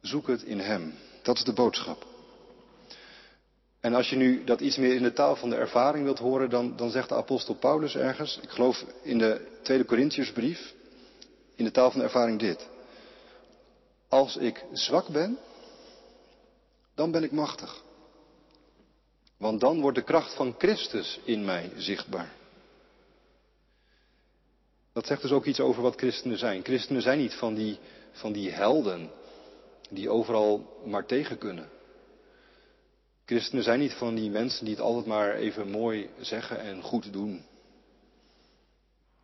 Zoek 0.00 0.26
het 0.26 0.42
in 0.42 0.58
Hem. 0.58 0.94
Dat 1.22 1.36
is 1.36 1.44
de 1.44 1.52
boodschap. 1.52 2.06
En 3.80 3.94
als 3.94 4.10
je 4.10 4.16
nu 4.16 4.44
dat 4.44 4.60
iets 4.60 4.76
meer 4.76 4.94
in 4.94 5.02
de 5.02 5.12
taal 5.12 5.36
van 5.36 5.50
de 5.50 5.56
ervaring 5.56 6.04
wilt 6.04 6.18
horen, 6.18 6.50
dan, 6.50 6.76
dan 6.76 6.90
zegt 6.90 7.08
de 7.08 7.14
apostel 7.14 7.54
Paulus 7.54 7.96
ergens, 7.96 8.38
ik 8.42 8.50
geloof 8.50 8.84
in 9.02 9.18
de 9.18 9.58
tweede 9.62 9.84
Corinthiërsbrief, 9.84 10.74
in 11.54 11.64
de 11.64 11.70
taal 11.70 11.90
van 11.90 12.00
de 12.00 12.06
ervaring 12.06 12.38
dit. 12.38 12.68
Als 14.08 14.36
ik 14.36 14.64
zwak 14.72 15.08
ben, 15.08 15.38
dan 16.94 17.10
ben 17.10 17.22
ik 17.22 17.32
machtig. 17.32 17.82
Want 19.36 19.60
dan 19.60 19.80
wordt 19.80 19.96
de 19.96 20.04
kracht 20.04 20.34
van 20.34 20.54
Christus 20.58 21.20
in 21.24 21.44
mij 21.44 21.70
zichtbaar. 21.76 22.32
Dat 24.94 25.06
zegt 25.06 25.22
dus 25.22 25.32
ook 25.32 25.44
iets 25.44 25.60
over 25.60 25.82
wat 25.82 25.96
christenen 25.96 26.38
zijn. 26.38 26.64
Christenen 26.64 27.02
zijn 27.02 27.18
niet 27.18 27.34
van 27.34 27.54
die, 27.54 27.78
van 28.12 28.32
die 28.32 28.50
helden 28.50 29.10
die 29.90 30.10
overal 30.10 30.80
maar 30.84 31.06
tegen 31.06 31.38
kunnen. 31.38 31.68
Christenen 33.24 33.64
zijn 33.64 33.78
niet 33.78 33.92
van 33.92 34.14
die 34.14 34.30
mensen 34.30 34.64
die 34.64 34.74
het 34.74 34.84
altijd 34.84 35.06
maar 35.06 35.34
even 35.34 35.70
mooi 35.70 36.10
zeggen 36.20 36.60
en 36.60 36.82
goed 36.82 37.12
doen. 37.12 37.44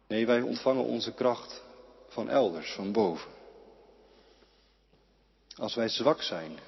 Nee, 0.07 0.27
wij 0.27 0.41
ontvangen 0.41 0.85
onze 0.85 1.13
kracht 1.13 1.63
van 2.09 2.29
elders, 2.29 2.73
van 2.73 2.93
boven. 2.93 3.31
Als 5.57 5.75
wij 5.75 5.89
zwak 5.89 6.23
zijn, 6.23 6.59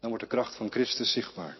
dan 0.00 0.08
wordt 0.08 0.24
de 0.24 0.30
kracht 0.30 0.56
van 0.56 0.70
Christus 0.70 1.12
zichtbaar. 1.12 1.56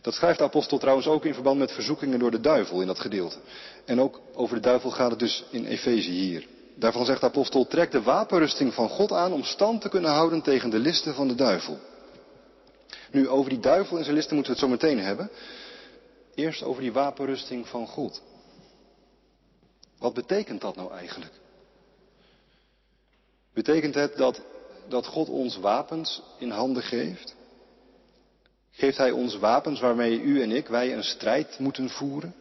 Dat 0.00 0.14
schrijft 0.14 0.38
de 0.38 0.44
apostel 0.44 0.78
trouwens 0.78 1.06
ook 1.06 1.24
in 1.24 1.34
verband 1.34 1.58
met 1.58 1.72
verzoekingen 1.72 2.18
door 2.18 2.30
de 2.30 2.40
duivel 2.40 2.80
in 2.80 2.86
dat 2.86 3.00
gedeelte. 3.00 3.36
En 3.84 4.00
ook 4.00 4.20
over 4.34 4.54
de 4.54 4.62
duivel 4.62 4.90
gaat 4.90 5.10
het 5.10 5.18
dus 5.18 5.44
in 5.50 5.66
Efeze 5.66 6.10
hier. 6.10 6.46
Daarvan 6.74 7.04
zegt 7.04 7.20
de 7.20 7.26
apostel, 7.26 7.66
trek 7.66 7.90
de 7.90 8.02
wapenrusting 8.02 8.74
van 8.74 8.88
God 8.88 9.12
aan 9.12 9.32
om 9.32 9.44
stand 9.44 9.80
te 9.80 9.88
kunnen 9.88 10.10
houden 10.10 10.42
tegen 10.42 10.70
de 10.70 10.78
listen 10.78 11.14
van 11.14 11.28
de 11.28 11.34
duivel. 11.34 11.78
Nu, 13.10 13.28
over 13.28 13.50
die 13.50 13.60
duivel 13.60 13.98
en 13.98 14.04
zijn 14.04 14.16
listen 14.16 14.34
moeten 14.34 14.54
we 14.54 14.60
het 14.60 14.68
zo 14.68 14.74
meteen 14.74 15.04
hebben. 15.04 15.30
Eerst 16.34 16.62
over 16.62 16.82
die 16.82 16.92
wapenrusting 16.92 17.68
van 17.68 17.86
God. 17.86 18.22
Wat 19.98 20.14
betekent 20.14 20.60
dat 20.60 20.76
nou 20.76 20.92
eigenlijk? 20.92 21.32
Betekent 23.54 23.94
het 23.94 24.16
dat, 24.16 24.42
dat 24.88 25.06
God 25.06 25.28
ons 25.28 25.56
wapens 25.56 26.22
in 26.38 26.50
handen 26.50 26.82
geeft? 26.82 27.34
Geeft 28.78 28.96
Hij 28.96 29.10
ons 29.10 29.38
wapens 29.38 29.80
waarmee 29.80 30.20
u 30.20 30.42
en 30.42 30.50
ik, 30.50 30.68
wij 30.68 30.94
een 30.94 31.04
strijd 31.04 31.58
moeten 31.58 31.90
voeren? 31.90 32.34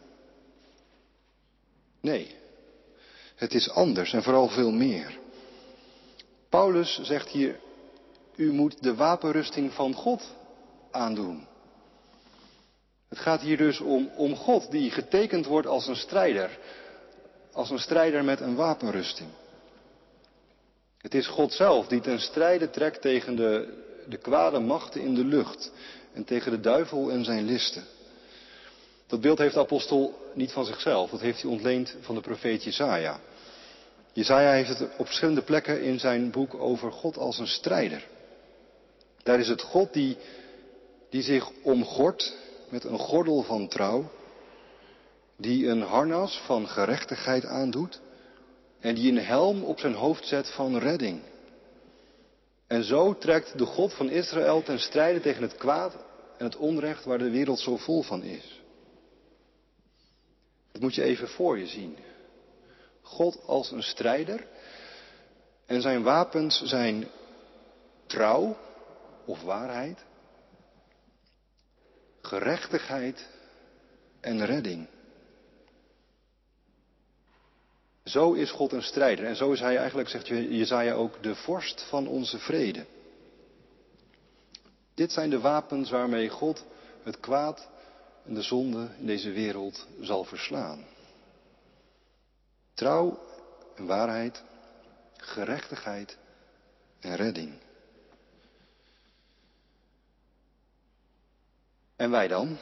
Nee, 2.01 2.36
het 3.36 3.53
is 3.53 3.70
anders 3.70 4.13
en 4.13 4.24
vooral 4.24 4.48
veel 4.48 4.72
meer. 4.72 5.17
Paulus 6.50 7.00
zegt 7.01 7.27
hier, 7.27 7.60
u 8.36 8.51
moet 8.51 8.84
de 8.84 8.96
wapenrusting 8.96 9.74
van 9.74 9.94
God 9.94 10.36
aandoen. 10.91 11.48
Het 13.10 13.20
gaat 13.20 13.41
hier 13.41 13.58
dus 13.58 13.79
om, 13.79 14.10
om 14.15 14.36
God 14.36 14.72
die 14.72 14.91
getekend 14.91 15.46
wordt 15.46 15.67
als 15.67 15.88
een 15.88 15.96
strijder, 15.96 16.60
als 17.51 17.70
een 17.70 17.79
strijder 17.79 18.24
met 18.24 18.39
een 18.39 18.56
wapenrusting. 18.56 19.29
Het 20.98 21.13
is 21.13 21.27
God 21.27 21.53
zelf 21.53 21.88
die 21.88 22.01
ten 22.01 22.20
strijde 22.20 22.70
trekt 22.70 23.01
tegen 23.01 23.36
de, 23.36 23.84
de 24.08 24.17
kwade 24.17 24.60
machten 24.60 25.01
in 25.01 25.15
de 25.15 25.25
lucht 25.25 25.72
en 26.18 26.24
tegen 26.24 26.52
de 26.52 26.60
duivel 26.60 27.12
en 27.12 27.24
zijn 27.24 27.46
listen. 27.46 27.84
Dat 29.08 29.22
beeld 29.22 29.38
heeft 29.38 29.54
de 29.54 29.60
apostel 29.60 30.32
niet 30.34 30.52
van 30.52 30.66
zichzelf, 30.66 31.10
dat 31.10 31.20
heeft 31.20 31.42
hij 31.42 31.52
ontleend 31.52 31.96
van 32.02 32.16
de 32.16 32.22
profeet 32.22 32.64
Jesaja. 32.64 33.20
Jesaja 34.14 34.52
heeft 34.52 34.70
het 34.70 34.90
op 34.98 35.06
verschillende 35.06 35.42
plekken 35.42 35.82
in 35.82 36.00
zijn 36.00 36.32
boek 36.32 36.54
over 36.54 36.92
God 36.92 37.18
als 37.18 37.40
een 37.40 37.48
strijder. 37.48 38.06
Daar 39.24 39.40
is 39.40 39.48
het 39.48 39.62
God 39.62 39.94
die, 39.94 40.18
die 41.10 41.22
zich 41.22 41.52
omgort 41.62 42.34
met 42.70 42.84
een 42.84 43.00
gordel 43.00 43.44
van 43.44 43.68
trouw, 43.68 44.12
die 45.38 45.68
een 45.68 45.82
harnas 45.82 46.42
van 46.46 46.68
gerechtigheid 46.68 47.46
aandoet 47.46 48.00
en 48.80 48.96
die 48.96 49.12
een 49.12 49.26
helm 49.26 49.64
op 49.64 49.80
zijn 49.80 49.94
hoofd 49.94 50.28
zet 50.28 50.50
van 50.50 50.78
redding. 50.78 51.22
En 52.68 52.84
zo 52.84 53.18
trekt 53.18 53.58
de 53.58 53.66
God 53.66 53.94
van 53.94 54.10
Israël 54.10 54.64
ten 54.64 54.80
strijde 54.80 55.20
tegen 55.20 55.42
het 55.42 55.56
kwaad 55.56 55.96
en 56.38 56.46
het 56.46 56.56
onrecht 56.56 57.06
waar 57.06 57.18
de 57.18 57.30
wereld 57.30 57.60
zo 57.60 57.78
vol 57.78 58.02
van 58.02 58.24
is. 58.24 58.62
Dat 60.72 60.82
moet 60.82 60.96
je 60.96 61.04
even 61.04 61.28
voor 61.28 61.58
je 61.58 61.68
zien. 61.68 61.98
God 63.02 63.44
als 63.46 63.72
een 63.72 63.84
strijder 63.84 64.48
en 65.66 65.82
zijn 65.82 66.04
wapens 66.04 66.62
zijn 66.64 67.08
trouw 68.06 68.58
of 69.26 69.42
waarheid, 69.42 70.06
gerechtigheid 72.22 73.30
en 74.20 74.46
redding. 74.46 74.88
Zo 78.08 78.34
is 78.34 78.52
God 78.52 78.72
een 78.72 78.84
strijder 78.84 79.26
en 79.26 79.36
zo 79.36 79.52
is 79.52 79.60
hij 79.60 79.78
eigenlijk, 79.78 80.10
zegt 80.10 80.28
Jezaja 80.28 80.94
ook, 80.94 81.24
de 81.24 81.36
vorst 81.36 81.82
van 81.82 82.08
onze 82.08 82.40
vrede. 82.40 82.86
Dit 84.94 85.12
zijn 85.12 85.30
de 85.30 85.40
wapens 85.40 85.90
waarmee 85.90 86.30
God 86.30 86.66
het 87.04 87.20
kwaad 87.20 87.70
en 88.26 88.34
de 88.34 88.42
zonde 88.42 88.90
in 89.00 89.06
deze 89.06 89.32
wereld 89.32 89.88
zal 90.02 90.24
verslaan. 90.24 90.86
Trouw 92.74 93.20
en 93.76 93.86
waarheid, 93.86 94.44
gerechtigheid 95.18 96.18
en 97.00 97.16
redding. 97.16 97.54
En 101.96 102.12
wij 102.12 102.28
dan? 102.28 102.58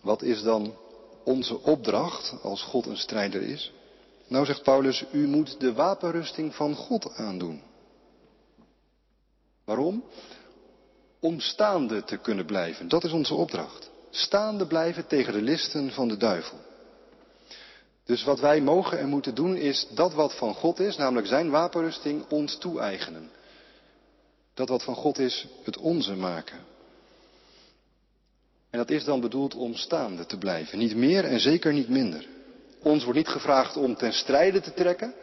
Wat 0.00 0.22
is 0.22 0.42
dan 0.42 0.76
onze 1.24 1.60
opdracht 1.60 2.42
als 2.42 2.62
God 2.62 2.86
een 2.86 2.96
strijder 2.96 3.42
is? 3.42 3.72
Nou 4.34 4.46
zegt 4.46 4.62
Paulus, 4.62 5.04
u 5.12 5.26
moet 5.26 5.60
de 5.60 5.72
wapenrusting 5.72 6.54
van 6.54 6.74
God 6.74 7.14
aandoen. 7.16 7.62
Waarom? 9.64 10.04
Om 11.20 11.40
staande 11.40 12.04
te 12.04 12.16
kunnen 12.16 12.46
blijven. 12.46 12.88
Dat 12.88 13.04
is 13.04 13.12
onze 13.12 13.34
opdracht. 13.34 13.90
Staande 14.10 14.66
blijven 14.66 15.06
tegen 15.06 15.32
de 15.32 15.42
listen 15.42 15.90
van 15.90 16.08
de 16.08 16.16
duivel. 16.16 16.58
Dus 18.04 18.24
wat 18.24 18.40
wij 18.40 18.60
mogen 18.60 18.98
en 18.98 19.08
moeten 19.08 19.34
doen 19.34 19.56
is 19.56 19.86
dat 19.90 20.14
wat 20.14 20.34
van 20.34 20.54
God 20.54 20.80
is, 20.80 20.96
namelijk 20.96 21.26
zijn 21.26 21.50
wapenrusting, 21.50 22.24
ons 22.28 22.58
toe-eigenen. 22.58 23.30
Dat 24.54 24.68
wat 24.68 24.82
van 24.82 24.94
God 24.94 25.18
is, 25.18 25.46
het 25.64 25.76
onze 25.76 26.14
maken. 26.14 26.58
En 28.70 28.78
dat 28.78 28.90
is 28.90 29.04
dan 29.04 29.20
bedoeld 29.20 29.54
om 29.54 29.74
staande 29.74 30.26
te 30.26 30.38
blijven. 30.38 30.78
Niet 30.78 30.96
meer 30.96 31.24
en 31.24 31.40
zeker 31.40 31.72
niet 31.72 31.88
minder. 31.88 32.32
Ons 32.84 33.02
wordt 33.02 33.18
niet 33.18 33.28
gevraagd 33.28 33.76
om 33.76 33.96
ten 33.96 34.12
strijde 34.12 34.60
te 34.60 34.74
trekken, 34.74 35.14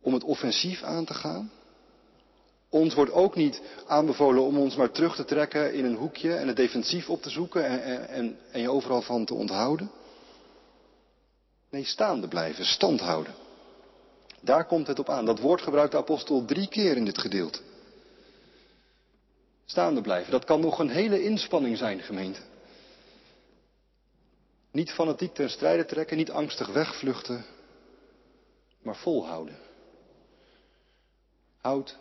om 0.00 0.14
het 0.14 0.24
offensief 0.24 0.82
aan 0.82 1.04
te 1.04 1.14
gaan, 1.14 1.50
Ons 2.74 2.94
wordt 2.94 3.12
ook 3.12 3.34
niet 3.34 3.62
aanbevolen 3.86 4.42
om 4.42 4.58
ons 4.58 4.76
maar 4.76 4.90
terug 4.90 5.16
te 5.16 5.24
trekken 5.24 5.74
in 5.74 5.84
een 5.84 5.94
hoekje 5.94 6.34
en 6.34 6.46
het 6.46 6.56
defensief 6.56 7.10
op 7.10 7.22
te 7.22 7.30
zoeken 7.30 7.64
en, 7.64 8.08
en, 8.08 8.38
en 8.52 8.60
je 8.60 8.70
overal 8.70 9.02
van 9.02 9.24
te 9.24 9.34
onthouden. 9.34 9.90
Nee, 11.70 11.84
staande 11.84 12.28
blijven, 12.28 12.64
stand 12.64 13.00
houden. 13.00 13.34
Daar 14.40 14.66
komt 14.66 14.86
het 14.86 14.98
op 14.98 15.08
aan. 15.08 15.24
Dat 15.24 15.38
woord 15.38 15.62
gebruikt 15.62 15.92
de 15.92 15.98
apostel 15.98 16.44
drie 16.44 16.68
keer 16.68 16.96
in 16.96 17.04
dit 17.04 17.18
gedeelte. 17.18 17.58
Staande 19.64 20.00
blijven, 20.00 20.30
dat 20.30 20.44
kan 20.44 20.60
nog 20.60 20.78
een 20.78 20.90
hele 20.90 21.22
inspanning 21.22 21.78
zijn, 21.78 22.00
gemeente. 22.00 22.40
Niet 24.74 24.90
fanatiek 24.90 25.34
ten 25.34 25.50
strijde 25.50 25.84
trekken, 25.84 26.16
niet 26.16 26.30
angstig 26.30 26.68
wegvluchten, 26.68 27.44
maar 28.82 28.96
volhouden. 28.96 29.56
Houd 31.60 31.96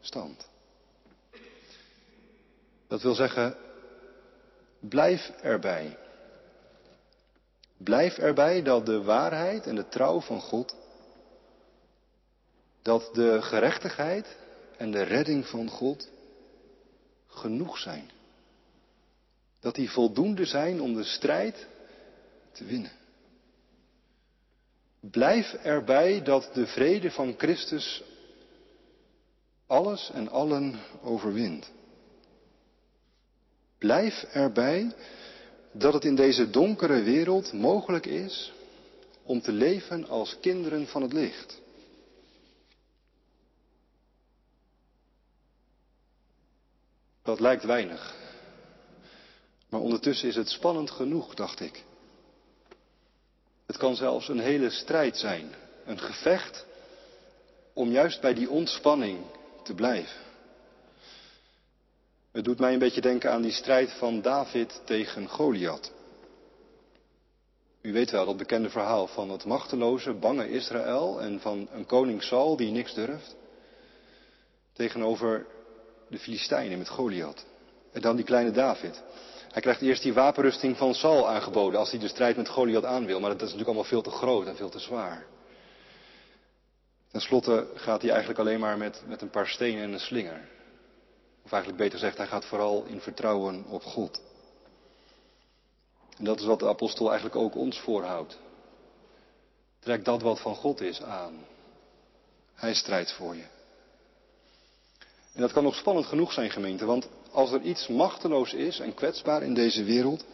stand. 0.00 0.48
Dat 2.88 3.02
wil 3.02 3.14
zeggen, 3.14 3.56
blijf 4.78 5.28
erbij. 5.28 5.98
Blijf 7.76 8.18
erbij 8.18 8.62
dat 8.62 8.86
de 8.86 9.02
waarheid 9.02 9.66
en 9.66 9.74
de 9.74 9.88
trouw 9.88 10.20
van 10.20 10.40
God, 10.40 10.76
dat 12.82 13.14
de 13.14 13.42
gerechtigheid 13.42 14.36
en 14.76 14.90
de 14.90 15.02
redding 15.02 15.46
van 15.46 15.68
God 15.68 16.08
genoeg 17.26 17.78
zijn. 17.78 18.10
Dat 19.60 19.74
die 19.74 19.90
voldoende 19.90 20.44
zijn 20.44 20.80
om 20.80 20.94
de 20.94 21.04
strijd 21.04 21.66
te 22.56 22.64
winnen. 22.64 22.92
Blijf 25.00 25.52
erbij 25.52 26.22
dat 26.22 26.50
de 26.54 26.66
vrede 26.66 27.10
van 27.10 27.34
Christus 27.36 28.02
alles 29.66 30.10
en 30.10 30.28
allen 30.28 30.80
overwint. 31.02 31.70
Blijf 33.78 34.22
erbij 34.22 34.94
dat 35.72 35.92
het 35.92 36.04
in 36.04 36.14
deze 36.14 36.50
donkere 36.50 37.02
wereld 37.02 37.52
mogelijk 37.52 38.06
is 38.06 38.52
om 39.22 39.40
te 39.40 39.52
leven 39.52 40.08
als 40.08 40.36
kinderen 40.40 40.86
van 40.86 41.02
het 41.02 41.12
licht. 41.12 41.60
Dat 47.22 47.40
lijkt 47.40 47.64
weinig. 47.64 48.14
Maar 49.68 49.80
ondertussen 49.80 50.28
is 50.28 50.36
het 50.36 50.48
spannend 50.48 50.90
genoeg, 50.90 51.34
dacht 51.34 51.60
ik. 51.60 51.84
Het 53.66 53.76
kan 53.76 53.96
zelfs 53.96 54.28
een 54.28 54.38
hele 54.38 54.70
strijd 54.70 55.16
zijn, 55.16 55.54
een 55.84 55.98
gevecht 55.98 56.66
om 57.72 57.90
juist 57.90 58.20
bij 58.20 58.34
die 58.34 58.50
ontspanning 58.50 59.18
te 59.62 59.74
blijven. 59.74 60.24
Het 62.32 62.44
doet 62.44 62.58
mij 62.58 62.72
een 62.72 62.78
beetje 62.78 63.00
denken 63.00 63.30
aan 63.30 63.42
die 63.42 63.52
strijd 63.52 63.90
van 63.90 64.22
David 64.22 64.80
tegen 64.84 65.28
Goliath. 65.28 65.92
U 67.80 67.92
weet 67.92 68.10
wel 68.10 68.26
dat 68.26 68.36
bekende 68.36 68.70
verhaal 68.70 69.06
van 69.06 69.30
het 69.30 69.44
machteloze, 69.44 70.12
bange 70.12 70.50
Israël 70.50 71.20
en 71.20 71.40
van 71.40 71.68
een 71.72 71.86
koning 71.86 72.22
Saul 72.22 72.56
die 72.56 72.70
niks 72.70 72.94
durft. 72.94 73.36
Tegenover 74.72 75.46
de 76.08 76.18
Filistijnen 76.18 76.78
met 76.78 76.88
Goliath. 76.88 77.44
En 77.92 78.00
dan 78.00 78.16
die 78.16 78.24
kleine 78.24 78.50
David. 78.50 79.02
Hij 79.56 79.64
krijgt 79.64 79.82
eerst 79.82 80.02
die 80.02 80.14
wapenrusting 80.14 80.76
van 80.76 80.94
Saul 80.94 81.28
aangeboden 81.28 81.80
als 81.80 81.90
hij 81.90 82.00
de 82.00 82.08
strijd 82.08 82.36
met 82.36 82.48
Goliath 82.48 82.84
aan 82.84 83.06
wil. 83.06 83.20
Maar 83.20 83.30
dat 83.30 83.38
is 83.38 83.42
natuurlijk 83.42 83.68
allemaal 83.68 83.88
veel 83.88 84.02
te 84.02 84.10
groot 84.10 84.46
en 84.46 84.56
veel 84.56 84.68
te 84.68 84.78
zwaar. 84.78 85.26
Ten 87.10 87.20
slotte 87.20 87.66
gaat 87.74 88.00
hij 88.00 88.10
eigenlijk 88.10 88.40
alleen 88.40 88.60
maar 88.60 88.78
met, 88.78 89.02
met 89.06 89.22
een 89.22 89.30
paar 89.30 89.46
stenen 89.46 89.82
en 89.82 89.92
een 89.92 90.00
slinger. 90.00 90.48
Of 91.44 91.52
eigenlijk 91.52 91.82
beter 91.82 91.98
gezegd, 91.98 92.16
hij 92.16 92.26
gaat 92.26 92.44
vooral 92.44 92.84
in 92.84 93.00
vertrouwen 93.00 93.64
op 93.68 93.82
God. 93.82 94.22
En 96.16 96.24
dat 96.24 96.40
is 96.40 96.46
wat 96.46 96.58
de 96.58 96.68
apostel 96.68 97.06
eigenlijk 97.06 97.36
ook 97.36 97.56
ons 97.56 97.80
voorhoudt. 97.80 98.38
Trek 99.78 100.04
dat 100.04 100.22
wat 100.22 100.40
van 100.40 100.54
God 100.54 100.80
is 100.80 101.02
aan. 101.02 101.46
Hij 102.54 102.74
strijdt 102.74 103.12
voor 103.12 103.36
je. 103.36 103.55
En 105.36 105.42
dat 105.42 105.52
kan 105.52 105.62
nog 105.62 105.74
spannend 105.74 106.06
genoeg 106.06 106.32
zijn, 106.32 106.50
gemeente, 106.50 106.84
want 106.84 107.08
als 107.30 107.52
er 107.52 107.60
iets 107.60 107.88
machteloos 107.88 108.52
is 108.52 108.78
en 108.78 108.94
kwetsbaar 108.94 109.42
in 109.42 109.54
deze 109.54 109.84
wereld, 109.84 110.24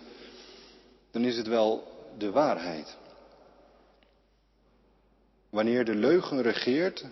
dan 1.11 1.25
is 1.25 1.37
het 1.37 1.47
wel 1.47 1.85
de 2.19 2.31
waarheid. 2.31 2.97
Wanneer 5.51 5.85
de 5.85 5.95
leugen 5.95 6.43
regeert, 6.43 7.05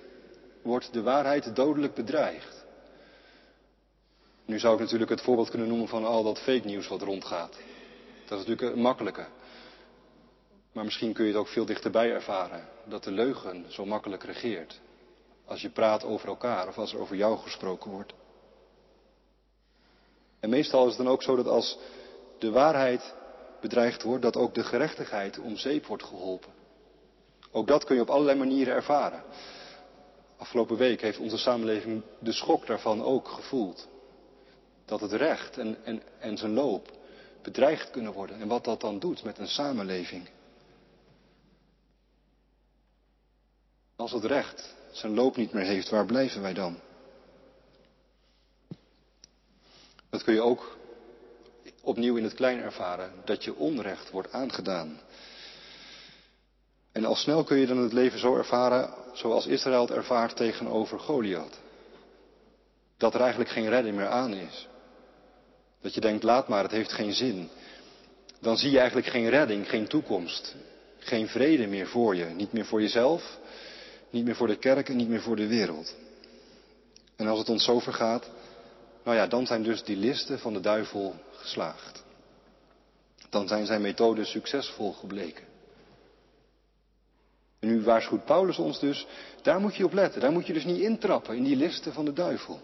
wordt 0.62 0.92
de 0.92 1.02
waarheid 1.02 1.56
dodelijk 1.56 1.94
bedreigd. 1.94 2.64
Nu 4.44 4.58
zou 4.58 4.74
ik 4.74 4.80
natuurlijk 4.80 5.10
het 5.10 5.20
voorbeeld 5.20 5.50
kunnen 5.50 5.68
noemen 5.68 5.88
van 5.88 6.04
al 6.04 6.22
dat 6.22 6.38
fake 6.38 6.66
nieuws 6.66 6.88
wat 6.88 7.02
rondgaat. 7.02 7.56
Dat 8.26 8.40
is 8.40 8.46
natuurlijk 8.46 8.76
een 8.76 8.82
makkelijke. 8.82 9.26
Maar 10.72 10.84
misschien 10.84 11.12
kun 11.12 11.24
je 11.24 11.30
het 11.30 11.40
ook 11.40 11.48
veel 11.48 11.64
dichterbij 11.64 12.12
ervaren. 12.12 12.68
Dat 12.84 13.04
de 13.04 13.12
leugen 13.12 13.64
zo 13.68 13.86
makkelijk 13.86 14.24
regeert. 14.24 14.80
Als 15.50 15.60
je 15.60 15.70
praat 15.70 16.04
over 16.04 16.28
elkaar 16.28 16.68
of 16.68 16.78
als 16.78 16.92
er 16.92 17.00
over 17.00 17.16
jou 17.16 17.38
gesproken 17.38 17.90
wordt. 17.90 18.12
En 20.40 20.50
meestal 20.50 20.82
is 20.82 20.96
het 20.96 21.04
dan 21.04 21.12
ook 21.12 21.22
zo 21.22 21.36
dat 21.36 21.46
als 21.46 21.78
de 22.38 22.50
waarheid 22.50 23.14
bedreigd 23.60 24.02
wordt, 24.02 24.22
dat 24.22 24.36
ook 24.36 24.54
de 24.54 24.64
gerechtigheid 24.64 25.38
om 25.38 25.56
zeep 25.56 25.86
wordt 25.86 26.02
geholpen. 26.02 26.52
Ook 27.50 27.66
dat 27.66 27.84
kun 27.84 27.94
je 27.94 28.02
op 28.02 28.10
allerlei 28.10 28.38
manieren 28.38 28.74
ervaren. 28.74 29.22
Afgelopen 30.36 30.76
week 30.76 31.00
heeft 31.00 31.18
onze 31.18 31.38
samenleving 31.38 32.02
de 32.18 32.32
schok 32.32 32.66
daarvan 32.66 33.02
ook 33.02 33.28
gevoeld. 33.28 33.88
Dat 34.84 35.00
het 35.00 35.12
recht 35.12 35.58
en, 35.58 35.84
en, 35.84 36.02
en 36.18 36.36
zijn 36.36 36.52
loop 36.52 36.90
bedreigd 37.42 37.90
kunnen 37.90 38.12
worden. 38.12 38.40
En 38.40 38.48
wat 38.48 38.64
dat 38.64 38.80
dan 38.80 38.98
doet 38.98 39.24
met 39.24 39.38
een 39.38 39.48
samenleving. 39.48 40.28
Als 43.96 44.12
het 44.12 44.24
recht 44.24 44.78
zijn 44.90 45.14
loop 45.14 45.36
niet 45.36 45.52
meer 45.52 45.64
heeft, 45.64 45.88
waar 45.88 46.06
blijven 46.06 46.42
wij 46.42 46.54
dan? 46.54 46.78
Dat 50.10 50.24
kun 50.24 50.34
je 50.34 50.42
ook 50.42 50.78
opnieuw 51.82 52.16
in 52.16 52.24
het 52.24 52.34
klein 52.34 52.60
ervaren, 52.60 53.12
dat 53.24 53.44
je 53.44 53.54
onrecht 53.54 54.10
wordt 54.10 54.32
aangedaan. 54.32 55.00
En 56.92 57.04
al 57.04 57.14
snel 57.14 57.44
kun 57.44 57.56
je 57.56 57.66
dan 57.66 57.78
het 57.78 57.92
leven 57.92 58.18
zo 58.18 58.36
ervaren 58.36 58.94
zoals 59.12 59.46
Israël 59.46 59.80
het 59.80 59.90
ervaart 59.90 60.36
tegenover 60.36 60.98
Goliath. 60.98 61.58
Dat 62.96 63.14
er 63.14 63.20
eigenlijk 63.20 63.50
geen 63.50 63.68
redding 63.68 63.96
meer 63.96 64.08
aan 64.08 64.34
is. 64.34 64.68
Dat 65.80 65.94
je 65.94 66.00
denkt, 66.00 66.22
laat 66.22 66.48
maar, 66.48 66.62
het 66.62 66.72
heeft 66.72 66.92
geen 66.92 67.12
zin. 67.12 67.48
Dan 68.40 68.56
zie 68.56 68.70
je 68.70 68.78
eigenlijk 68.78 69.08
geen 69.08 69.28
redding, 69.28 69.68
geen 69.68 69.86
toekomst, 69.86 70.54
geen 70.98 71.28
vrede 71.28 71.66
meer 71.66 71.86
voor 71.86 72.16
je. 72.16 72.24
Niet 72.24 72.52
meer 72.52 72.66
voor 72.66 72.80
jezelf, 72.80 73.38
niet 74.10 74.24
meer 74.24 74.36
voor 74.36 74.46
de 74.46 74.58
kerk 74.58 74.88
en 74.88 74.96
niet 74.96 75.08
meer 75.08 75.22
voor 75.22 75.36
de 75.36 75.46
wereld. 75.46 75.96
En 77.16 77.26
als 77.26 77.38
het 77.38 77.48
ons 77.48 77.64
zo 77.64 77.78
vergaat, 77.78 78.30
nou 79.04 79.16
ja, 79.16 79.26
dan 79.26 79.46
zijn 79.46 79.62
dus 79.62 79.82
die 79.82 79.96
listen 79.96 80.38
van 80.38 80.52
de 80.52 80.60
duivel 80.60 81.14
geslaagd. 81.32 82.04
Dan 83.30 83.48
zijn 83.48 83.66
zijn 83.66 83.80
methoden 83.80 84.26
succesvol 84.26 84.92
gebleken. 84.92 85.44
En 87.58 87.68
nu 87.68 87.82
waarschuwt 87.82 88.24
Paulus 88.24 88.58
ons 88.58 88.78
dus, 88.78 89.06
daar 89.42 89.60
moet 89.60 89.76
je 89.76 89.84
op 89.84 89.92
letten. 89.92 90.20
Daar 90.20 90.32
moet 90.32 90.46
je 90.46 90.52
dus 90.52 90.64
niet 90.64 90.80
intrappen 90.80 91.36
in 91.36 91.44
die 91.44 91.56
listen 91.56 91.92
van 91.92 92.04
de 92.04 92.12
duivel. 92.12 92.60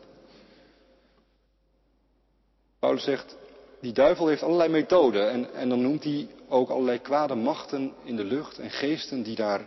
Paulus 2.78 3.04
zegt, 3.04 3.36
die 3.80 3.92
duivel 3.92 4.26
heeft 4.26 4.42
allerlei 4.42 4.70
methoden 4.70 5.30
en, 5.30 5.54
en 5.54 5.68
dan 5.68 5.82
noemt 5.82 6.04
hij 6.04 6.28
ook 6.48 6.68
allerlei 6.68 6.98
kwade 7.00 7.34
machten 7.34 7.92
in 8.04 8.16
de 8.16 8.24
lucht 8.24 8.58
en 8.58 8.70
geesten 8.70 9.22
die 9.22 9.36
daar 9.36 9.66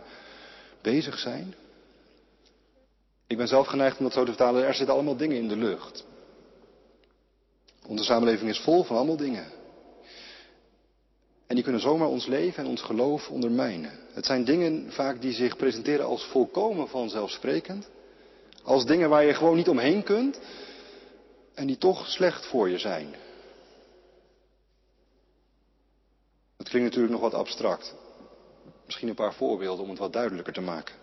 bezig 0.80 1.18
zijn. 1.18 1.54
Ik 3.30 3.36
ben 3.36 3.48
zelf 3.48 3.66
geneigd 3.66 3.98
om 3.98 4.04
dat 4.04 4.12
zo 4.12 4.24
te 4.24 4.30
vertalen, 4.30 4.66
er 4.66 4.74
zitten 4.74 4.94
allemaal 4.94 5.16
dingen 5.16 5.36
in 5.36 5.48
de 5.48 5.56
lucht. 5.56 6.04
Onze 7.86 8.04
samenleving 8.04 8.50
is 8.50 8.60
vol 8.60 8.84
van 8.84 8.96
allemaal 8.96 9.16
dingen. 9.16 9.46
En 11.46 11.54
die 11.54 11.62
kunnen 11.62 11.80
zomaar 11.80 12.08
ons 12.08 12.26
leven 12.26 12.64
en 12.64 12.70
ons 12.70 12.82
geloof 12.82 13.28
ondermijnen. 13.28 13.98
Het 14.12 14.26
zijn 14.26 14.44
dingen 14.44 14.92
vaak 14.92 15.20
die 15.20 15.32
zich 15.32 15.56
presenteren 15.56 16.06
als 16.06 16.24
volkomen 16.24 16.88
vanzelfsprekend. 16.88 17.88
Als 18.62 18.86
dingen 18.86 19.08
waar 19.08 19.24
je 19.24 19.34
gewoon 19.34 19.56
niet 19.56 19.68
omheen 19.68 20.02
kunt. 20.02 20.40
En 21.54 21.66
die 21.66 21.78
toch 21.78 22.06
slecht 22.06 22.46
voor 22.46 22.68
je 22.68 22.78
zijn. 22.78 23.14
Het 26.56 26.68
klinkt 26.68 26.88
natuurlijk 26.88 27.12
nog 27.12 27.30
wat 27.30 27.40
abstract. 27.40 27.94
Misschien 28.84 29.08
een 29.08 29.14
paar 29.14 29.34
voorbeelden 29.34 29.84
om 29.84 29.90
het 29.90 29.98
wat 29.98 30.12
duidelijker 30.12 30.52
te 30.52 30.60
maken. 30.60 30.94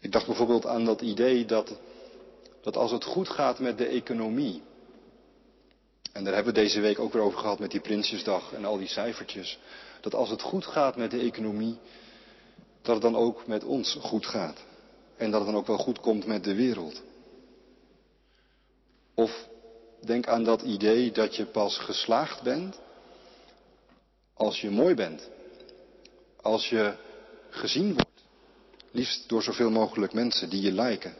Ik 0.00 0.12
dacht 0.12 0.26
bijvoorbeeld 0.26 0.66
aan 0.66 0.84
dat 0.84 1.00
idee 1.00 1.44
dat, 1.44 1.78
dat 2.60 2.76
als 2.76 2.90
het 2.90 3.04
goed 3.04 3.28
gaat 3.28 3.58
met 3.58 3.78
de 3.78 3.86
economie, 3.86 4.62
en 6.12 6.24
daar 6.24 6.34
hebben 6.34 6.54
we 6.54 6.60
deze 6.60 6.80
week 6.80 6.98
ook 6.98 7.12
weer 7.12 7.22
over 7.22 7.38
gehad 7.38 7.58
met 7.58 7.70
die 7.70 7.80
Prinsjesdag 7.80 8.52
en 8.52 8.64
al 8.64 8.78
die 8.78 8.88
cijfertjes. 8.88 9.58
Dat 10.00 10.14
als 10.14 10.30
het 10.30 10.42
goed 10.42 10.66
gaat 10.66 10.96
met 10.96 11.10
de 11.10 11.20
economie, 11.20 11.78
dat 12.82 12.94
het 12.94 13.02
dan 13.02 13.16
ook 13.16 13.46
met 13.46 13.64
ons 13.64 13.94
goed 14.00 14.26
gaat. 14.26 14.64
En 15.16 15.30
dat 15.30 15.40
het 15.40 15.50
dan 15.50 15.58
ook 15.58 15.66
wel 15.66 15.78
goed 15.78 16.00
komt 16.00 16.26
met 16.26 16.44
de 16.44 16.54
wereld. 16.54 17.02
Of 19.14 19.48
denk 20.00 20.26
aan 20.26 20.44
dat 20.44 20.62
idee 20.62 21.12
dat 21.12 21.36
je 21.36 21.46
pas 21.46 21.78
geslaagd 21.78 22.42
bent 22.42 22.80
als 24.34 24.60
je 24.60 24.70
mooi 24.70 24.94
bent. 24.94 25.28
Als 26.40 26.68
je 26.68 26.94
gezien 27.50 27.94
wordt. 27.94 28.09
Liefst 28.90 29.28
door 29.28 29.42
zoveel 29.42 29.70
mogelijk 29.70 30.12
mensen 30.12 30.50
die 30.50 30.62
je 30.62 30.72
lijken. 30.72 31.14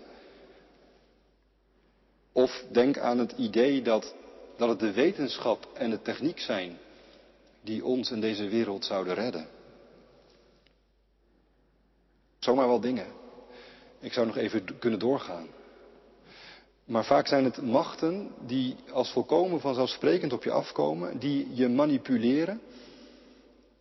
Of 2.32 2.64
denk 2.72 2.98
aan 2.98 3.18
het 3.18 3.32
idee 3.32 3.82
dat, 3.82 4.14
dat 4.56 4.68
het 4.68 4.78
de 4.78 4.92
wetenschap 4.92 5.68
en 5.74 5.90
de 5.90 6.02
techniek 6.02 6.38
zijn 6.38 6.78
die 7.62 7.84
ons 7.84 8.10
in 8.10 8.20
deze 8.20 8.48
wereld 8.48 8.84
zouden 8.84 9.14
redden. 9.14 9.48
Zomaar 12.38 12.66
wel 12.68 12.80
dingen. 12.80 13.06
Ik 14.00 14.12
zou 14.12 14.26
nog 14.26 14.36
even 14.36 14.78
kunnen 14.78 14.98
doorgaan. 14.98 15.46
Maar 16.84 17.04
vaak 17.04 17.26
zijn 17.26 17.44
het 17.44 17.62
machten 17.62 18.30
die 18.46 18.76
als 18.92 19.12
volkomen 19.12 19.60
vanzelfsprekend 19.60 20.32
op 20.32 20.44
je 20.44 20.50
afkomen, 20.50 21.18
die 21.18 21.54
je 21.54 21.68
manipuleren 21.68 22.60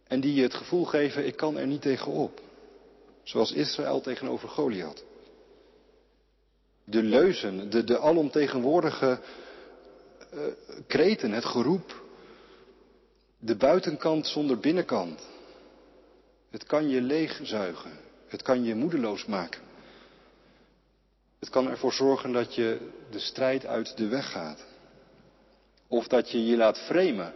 en 0.08 0.20
die 0.20 0.34
je 0.34 0.42
het 0.42 0.54
gevoel 0.54 0.86
geven, 0.86 1.26
ik 1.26 1.36
kan 1.36 1.58
er 1.58 1.68
niet 1.68 1.82
tegenop. 1.82 2.42
Zoals 3.30 3.52
Israël 3.52 4.02
tegenover 4.02 4.50
Goliath. 4.50 5.04
De 6.84 7.04
leuzen, 7.04 7.70
de, 7.70 7.84
de 7.84 8.00
alomtegenwoordige 8.00 9.20
uh, 10.34 10.42
kreten, 10.88 11.32
het 11.32 11.46
geroep. 11.46 12.04
De 13.40 13.56
buitenkant 13.56 14.28
zonder 14.28 14.60
binnenkant. 14.60 15.22
Het 16.50 16.64
kan 16.64 16.90
je 16.90 17.02
leegzuigen. 17.02 17.92
Het 18.28 18.42
kan 18.42 18.64
je 18.64 18.76
moedeloos 18.76 19.26
maken. 19.26 19.62
Het 21.40 21.50
kan 21.50 21.68
ervoor 21.70 21.94
zorgen 21.94 22.32
dat 22.32 22.56
je 22.56 22.90
de 23.10 23.20
strijd 23.20 23.66
uit 23.66 23.98
de 23.98 24.08
weg 24.08 24.32
gaat. 24.32 24.66
Of 25.88 26.08
dat 26.08 26.32
je 26.32 26.46
je 26.46 26.58
laat 26.58 26.78
framen 26.78 27.34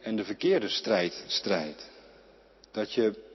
en 0.00 0.16
de 0.16 0.24
verkeerde 0.24 0.68
strijd 0.68 1.24
strijdt. 1.26 1.90
Dat 2.70 2.92
je 2.92 3.28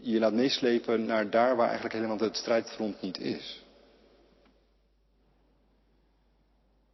je 0.00 0.18
laat 0.18 0.32
meeslepen 0.32 1.04
naar 1.04 1.30
daar 1.30 1.56
waar 1.56 1.66
eigenlijk 1.66 1.94
helemaal 1.94 2.18
het 2.18 2.36
strijdfront 2.36 3.00
niet 3.00 3.18
is. 3.18 3.62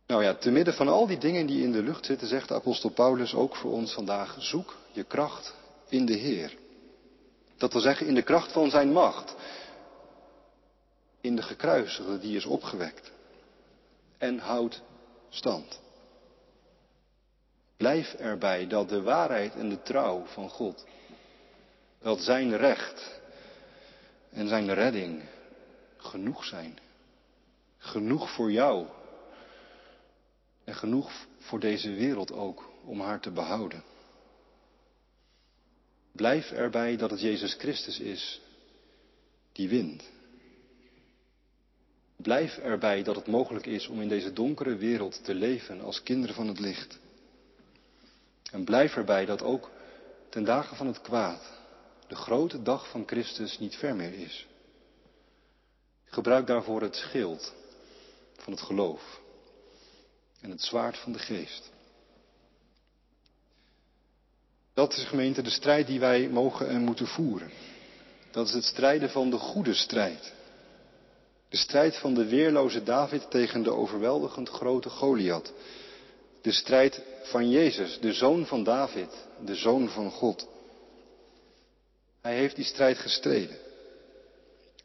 Nou 0.07 0.23
ja, 0.23 0.35
te 0.35 0.51
midden 0.51 0.75
van 0.75 0.89
al 0.89 1.07
die 1.07 1.19
dingen 1.19 1.47
die 1.47 1.63
in 1.63 1.73
de 1.73 1.83
lucht 1.83 2.07
zitten, 2.07 2.29
zegt 2.29 2.49
de 2.49 2.55
apostel 2.55 2.91
Paulus 2.91 3.35
ook 3.35 3.57
voor 3.57 3.73
ons 3.73 3.93
vandaag, 3.93 4.37
zoek 4.39 4.77
je 4.93 5.05
kracht 5.05 5.55
in 5.89 6.07
de 6.07 6.13
Heer. 6.15 6.57
Dat 7.57 7.73
wil 7.73 7.83
zeggen 7.83 8.07
in 8.07 8.15
de 8.15 8.23
kracht 8.23 8.53
van 8.53 8.71
zijn 8.71 8.93
macht. 8.93 9.35
In 11.21 11.37
de 11.37 11.43
gekruisigde 11.43 12.19
die 12.19 12.37
is 12.37 12.45
opgewekt. 12.45 13.13
En 14.19 14.39
houd 14.39 14.83
stand. 15.29 15.81
Blijf 17.77 18.15
erbij 18.15 18.67
dat 18.67 18.89
de 18.89 19.03
waarheid 19.03 19.55
en 19.55 19.69
de 19.69 19.83
trouw 19.83 20.25
van 20.25 20.49
God, 20.49 20.87
dat 22.05 22.21
zijn 22.21 22.57
recht 22.57 23.21
en 24.31 24.49
zijn 24.49 24.75
redding 24.75 25.23
genoeg 25.97 26.45
zijn. 26.45 26.79
Genoeg 27.79 28.31
voor 28.31 28.53
jou 28.53 28.87
en 30.65 30.75
genoeg 30.75 31.27
voor 31.39 31.61
deze 31.61 31.95
wereld 31.95 32.33
ook 32.33 32.71
om 32.85 33.01
haar 33.01 33.21
te 33.21 33.31
behouden. 33.31 33.83
Blijf 36.13 36.51
erbij 36.51 36.97
dat 36.97 37.11
het 37.11 37.21
Jezus 37.21 37.55
Christus 37.55 37.99
is 37.99 38.41
die 39.53 39.69
wint. 39.69 40.03
Blijf 42.17 42.57
erbij 42.57 43.03
dat 43.03 43.17
het 43.17 43.27
mogelijk 43.27 43.67
is 43.67 43.87
om 43.87 44.01
in 44.01 44.09
deze 44.09 44.33
donkere 44.33 44.77
wereld 44.77 45.25
te 45.25 45.35
leven 45.35 45.81
als 45.81 46.03
kinderen 46.03 46.35
van 46.35 46.49
het 46.49 46.61
licht. 46.61 46.99
En 48.51 48.65
blijf 48.65 48.97
erbij 48.97 49.25
dat 49.25 49.43
ook 49.43 49.71
ten 50.29 50.45
dagen 50.45 50.77
van 50.77 50.87
het 50.87 51.01
kwaad 51.01 51.54
de 52.15 52.21
grote 52.21 52.63
dag 52.63 52.89
van 52.89 53.03
Christus 53.07 53.59
niet 53.59 53.77
ver 53.77 53.97
meer 53.97 54.15
is. 54.15 54.47
Gebruik 56.05 56.47
daarvoor 56.47 56.83
het 56.83 56.97
schild 56.97 57.53
van 58.37 58.53
het 58.53 58.63
geloof 58.63 59.21
en 60.41 60.51
het 60.51 60.63
zwaard 60.63 60.99
van 60.99 61.13
de 61.13 61.19
geest. 61.19 61.71
Dat 64.75 64.93
is 64.93 65.05
gemeente 65.05 65.43
de 65.43 65.51
strijd 65.51 65.87
die 65.87 66.01
wij 66.01 66.29
mogen 66.29 66.69
en 66.69 66.81
moeten 66.81 67.07
voeren. 67.07 67.51
Dat 68.31 68.47
is 68.47 68.53
het 68.53 68.65
strijden 68.65 69.11
van 69.11 69.31
de 69.31 69.39
goede 69.39 69.75
strijd. 69.75 70.33
De 71.49 71.57
strijd 71.57 71.97
van 71.97 72.15
de 72.15 72.27
weerloze 72.27 72.83
David 72.83 73.31
tegen 73.31 73.63
de 73.63 73.71
overweldigend 73.71 74.49
grote 74.49 74.91
Goliath. 74.91 75.53
De 76.41 76.53
strijd 76.53 77.03
van 77.23 77.51
Jezus, 77.51 78.01
de 78.01 78.13
zoon 78.13 78.47
van 78.47 78.65
David, 78.65 79.11
de 79.45 79.55
zoon 79.55 79.89
van 79.89 80.11
God. 80.11 80.53
Hij 82.25 82.37
heeft 82.37 82.57
die 82.57 82.65
strijd 82.65 82.99
gestreden. 82.99 83.57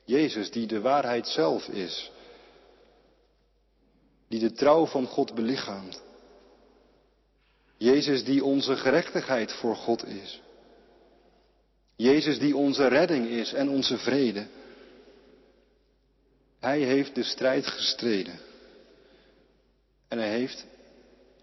Jezus, 0.06 0.52
die 0.52 0.68
de 0.68 0.82
waarheid 0.82 1.28
zelf 1.28 1.68
is, 1.68 2.12
die 4.28 4.40
de 4.40 4.52
trouw 4.52 4.86
van 4.86 5.06
God 5.06 5.36
belichaamt. 5.36 6.02
Jezus 7.78 8.24
die 8.24 8.44
onze 8.44 8.76
gerechtigheid 8.76 9.52
voor 9.52 9.76
God 9.76 10.06
is. 10.06 10.42
Jezus 11.96 12.40
die 12.40 12.56
onze 12.56 12.88
redding 12.88 13.28
is 13.28 13.54
en 13.54 13.70
onze 13.70 13.98
vrede. 13.98 14.48
Hij 16.60 16.80
heeft 16.80 17.16
de 17.16 17.24
strijd 17.24 17.68
gestreden. 17.68 18.40
En 20.08 20.18
hij 20.18 20.30
heeft 20.30 20.66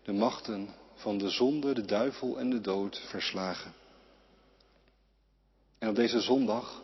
de 0.05 0.13
machten 0.13 0.75
van 0.95 1.19
de 1.19 1.29
zonde, 1.29 1.75
de 1.75 1.85
duivel 1.85 2.39
en 2.39 2.51
de 2.51 2.61
dood 2.61 2.99
verslagen. 3.09 3.85
En 5.79 5.89
op 5.89 5.95
deze 5.95 6.21
zondag, 6.21 6.83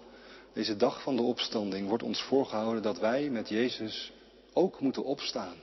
deze 0.52 0.76
dag 0.76 1.02
van 1.02 1.16
de 1.16 1.22
opstanding, 1.22 1.88
wordt 1.88 2.02
ons 2.02 2.22
voorgehouden 2.22 2.82
dat 2.82 2.98
wij 2.98 3.30
met 3.30 3.48
Jezus 3.48 4.12
ook 4.52 4.80
moeten 4.80 5.04
opstaan. 5.04 5.56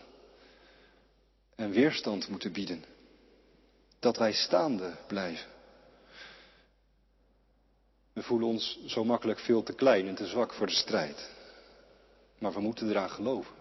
En 1.56 1.72
weerstand 1.72 2.30
moeten 2.30 2.52
bieden. 2.52 2.84
Dat 4.00 4.18
wij 4.18 4.34
staande 4.34 4.96
blijven. 5.08 5.48
We 8.13 8.24
voelen 8.24 8.48
ons 8.48 8.80
zo 8.86 9.04
makkelijk 9.04 9.39
veel 9.39 9.63
te 9.63 9.74
klein 9.74 10.08
en 10.08 10.15
te 10.15 10.28
zwak 10.28 10.54
voor 10.54 10.68
de 10.68 10.74
strijd. 10.74 11.30
Maar 12.38 12.54
we 12.54 12.60
moeten 12.60 12.89
eraan 12.89 13.10
geloven. 13.10 13.56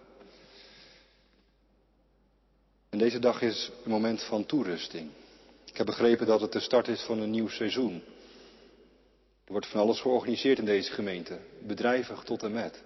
En 2.89 2.97
deze 2.97 3.19
dag 3.19 3.41
is 3.41 3.71
een 3.83 3.91
moment 3.91 4.23
van 4.23 4.45
toerusting. 4.45 5.09
Ik 5.65 5.77
heb 5.77 5.85
begrepen 5.85 6.27
dat 6.27 6.41
het 6.41 6.51
de 6.51 6.59
start 6.59 6.87
is 6.87 7.01
van 7.01 7.19
een 7.19 7.31
nieuw 7.31 7.49
seizoen. 7.49 8.03
Er 9.49 9.55
wordt 9.55 9.69
van 9.69 9.81
alles 9.81 10.01
georganiseerd 10.01 10.59
in 10.59 10.65
deze 10.65 10.91
gemeente, 10.91 11.37
bedrijvig 11.59 12.23
tot 12.23 12.43
en 12.43 12.51
met. 12.51 12.83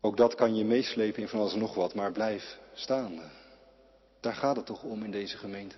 Ook 0.00 0.16
dat 0.16 0.34
kan 0.34 0.56
je 0.56 0.64
meeslepen 0.64 1.22
in 1.22 1.28
van 1.28 1.40
alles 1.40 1.52
en 1.52 1.58
nog 1.58 1.74
wat, 1.74 1.94
maar 1.94 2.12
blijf 2.12 2.58
staande. 2.74 3.22
Daar 4.20 4.34
gaat 4.34 4.56
het 4.56 4.66
toch 4.66 4.82
om 4.82 5.04
in 5.04 5.10
deze 5.10 5.36
gemeente. 5.36 5.74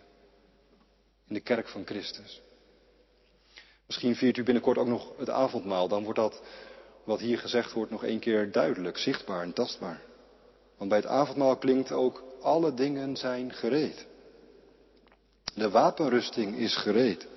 In 1.29 1.35
de 1.35 1.41
kerk 1.41 1.69
van 1.69 1.87
Christus. 1.87 2.41
Misschien 3.87 4.17
viert 4.17 4.37
u 4.37 4.43
binnenkort 4.43 4.79
ook 4.79 4.87
nog 4.87 5.13
het 5.19 5.31
avondmaal. 5.31 5.89
Dan 5.89 6.05
wordt 6.05 6.19
dat 6.19 6.43
wat 7.05 7.21
hier 7.21 7.39
gezegd 7.39 7.73
wordt 7.73 7.91
nog 7.91 8.05
één 8.05 8.19
keer 8.19 8.53
duidelijk, 8.53 8.99
zichtbaar 8.99 9.43
en 9.43 9.53
tastbaar. 9.53 10.03
Want 10.77 10.91
bij 10.91 10.99
het 10.99 11.09
avondmaal 11.09 11.57
klinkt 11.57 11.93
ook 11.93 12.25
alle 12.41 12.75
dingen 12.75 13.17
zijn 13.17 13.53
gereed. 13.53 14.07
De 15.55 15.71
wapenrusting 15.71 16.57
is 16.57 16.77
gereed. 16.77 17.31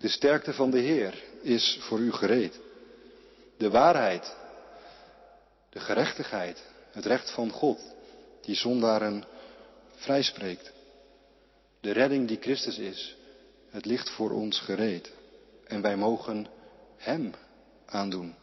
De 0.00 0.08
sterkte 0.08 0.52
van 0.52 0.70
de 0.70 0.78
Heer 0.78 1.24
is 1.42 1.78
voor 1.80 1.98
u 1.98 2.12
gereed. 2.12 2.60
De 3.56 3.70
waarheid, 3.70 4.36
de 5.70 5.80
gerechtigheid, 5.80 6.62
het 6.90 7.06
recht 7.06 7.30
van 7.30 7.50
God, 7.50 7.80
die 8.40 8.54
zondaren 8.54 9.24
vrijspreekt. 9.94 10.72
De 11.80 11.92
redding 11.92 12.28
die 12.28 12.38
Christus 12.40 12.78
is, 12.78 13.16
het 13.70 13.84
ligt 13.84 14.10
voor 14.10 14.30
ons 14.30 14.58
gereed. 14.58 15.12
En 15.66 15.80
wij 15.80 15.96
mogen 15.96 16.46
Hem 16.96 17.32
aandoen. 17.86 18.34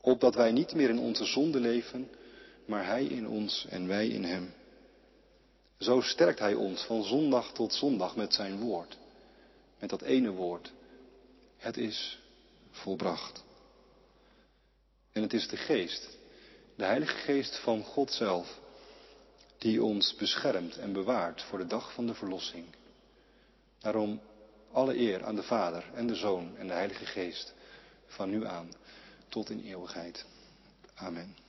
Opdat 0.00 0.34
wij 0.34 0.52
niet 0.52 0.74
meer 0.74 0.88
in 0.88 0.98
onze 0.98 1.24
zonde 1.24 1.60
leven, 1.60 2.10
maar 2.64 2.86
Hij 2.86 3.04
in 3.04 3.28
ons 3.28 3.66
en 3.68 3.88
wij 3.88 4.08
in 4.08 4.24
Hem. 4.24 4.54
Zo 5.78 6.00
sterkt 6.00 6.38
Hij 6.38 6.54
ons 6.54 6.82
van 6.82 7.04
zondag 7.04 7.52
tot 7.52 7.74
zondag 7.74 8.16
met 8.16 8.34
Zijn 8.34 8.58
woord. 8.60 8.96
Met 9.78 9.90
dat 9.90 10.02
ene 10.02 10.30
woord. 10.30 10.72
Het 11.56 11.76
is 11.76 12.18
volbracht. 12.70 13.44
En 15.12 15.22
het 15.22 15.32
is 15.32 15.48
de 15.48 15.56
geest, 15.56 16.18
de 16.74 16.84
Heilige 16.84 17.16
Geest 17.16 17.58
van 17.58 17.84
God 17.84 18.12
zelf, 18.12 18.60
die 19.58 19.82
ons 19.82 20.14
beschermt 20.14 20.76
en 20.76 20.92
bewaart 20.92 21.42
voor 21.42 21.58
de 21.58 21.66
dag 21.66 21.92
van 21.92 22.06
de 22.06 22.14
verlossing. 22.14 22.66
Daarom 23.78 24.20
alle 24.72 24.96
eer 24.96 25.24
aan 25.24 25.36
de 25.36 25.42
Vader 25.42 25.84
en 25.94 26.06
de 26.06 26.14
Zoon 26.14 26.56
en 26.56 26.66
de 26.66 26.72
Heilige 26.72 27.06
Geest, 27.06 27.54
van 28.06 28.30
nu 28.30 28.46
aan 28.46 28.68
tot 29.28 29.50
in 29.50 29.60
eeuwigheid. 29.60 30.24
Amen. 30.94 31.45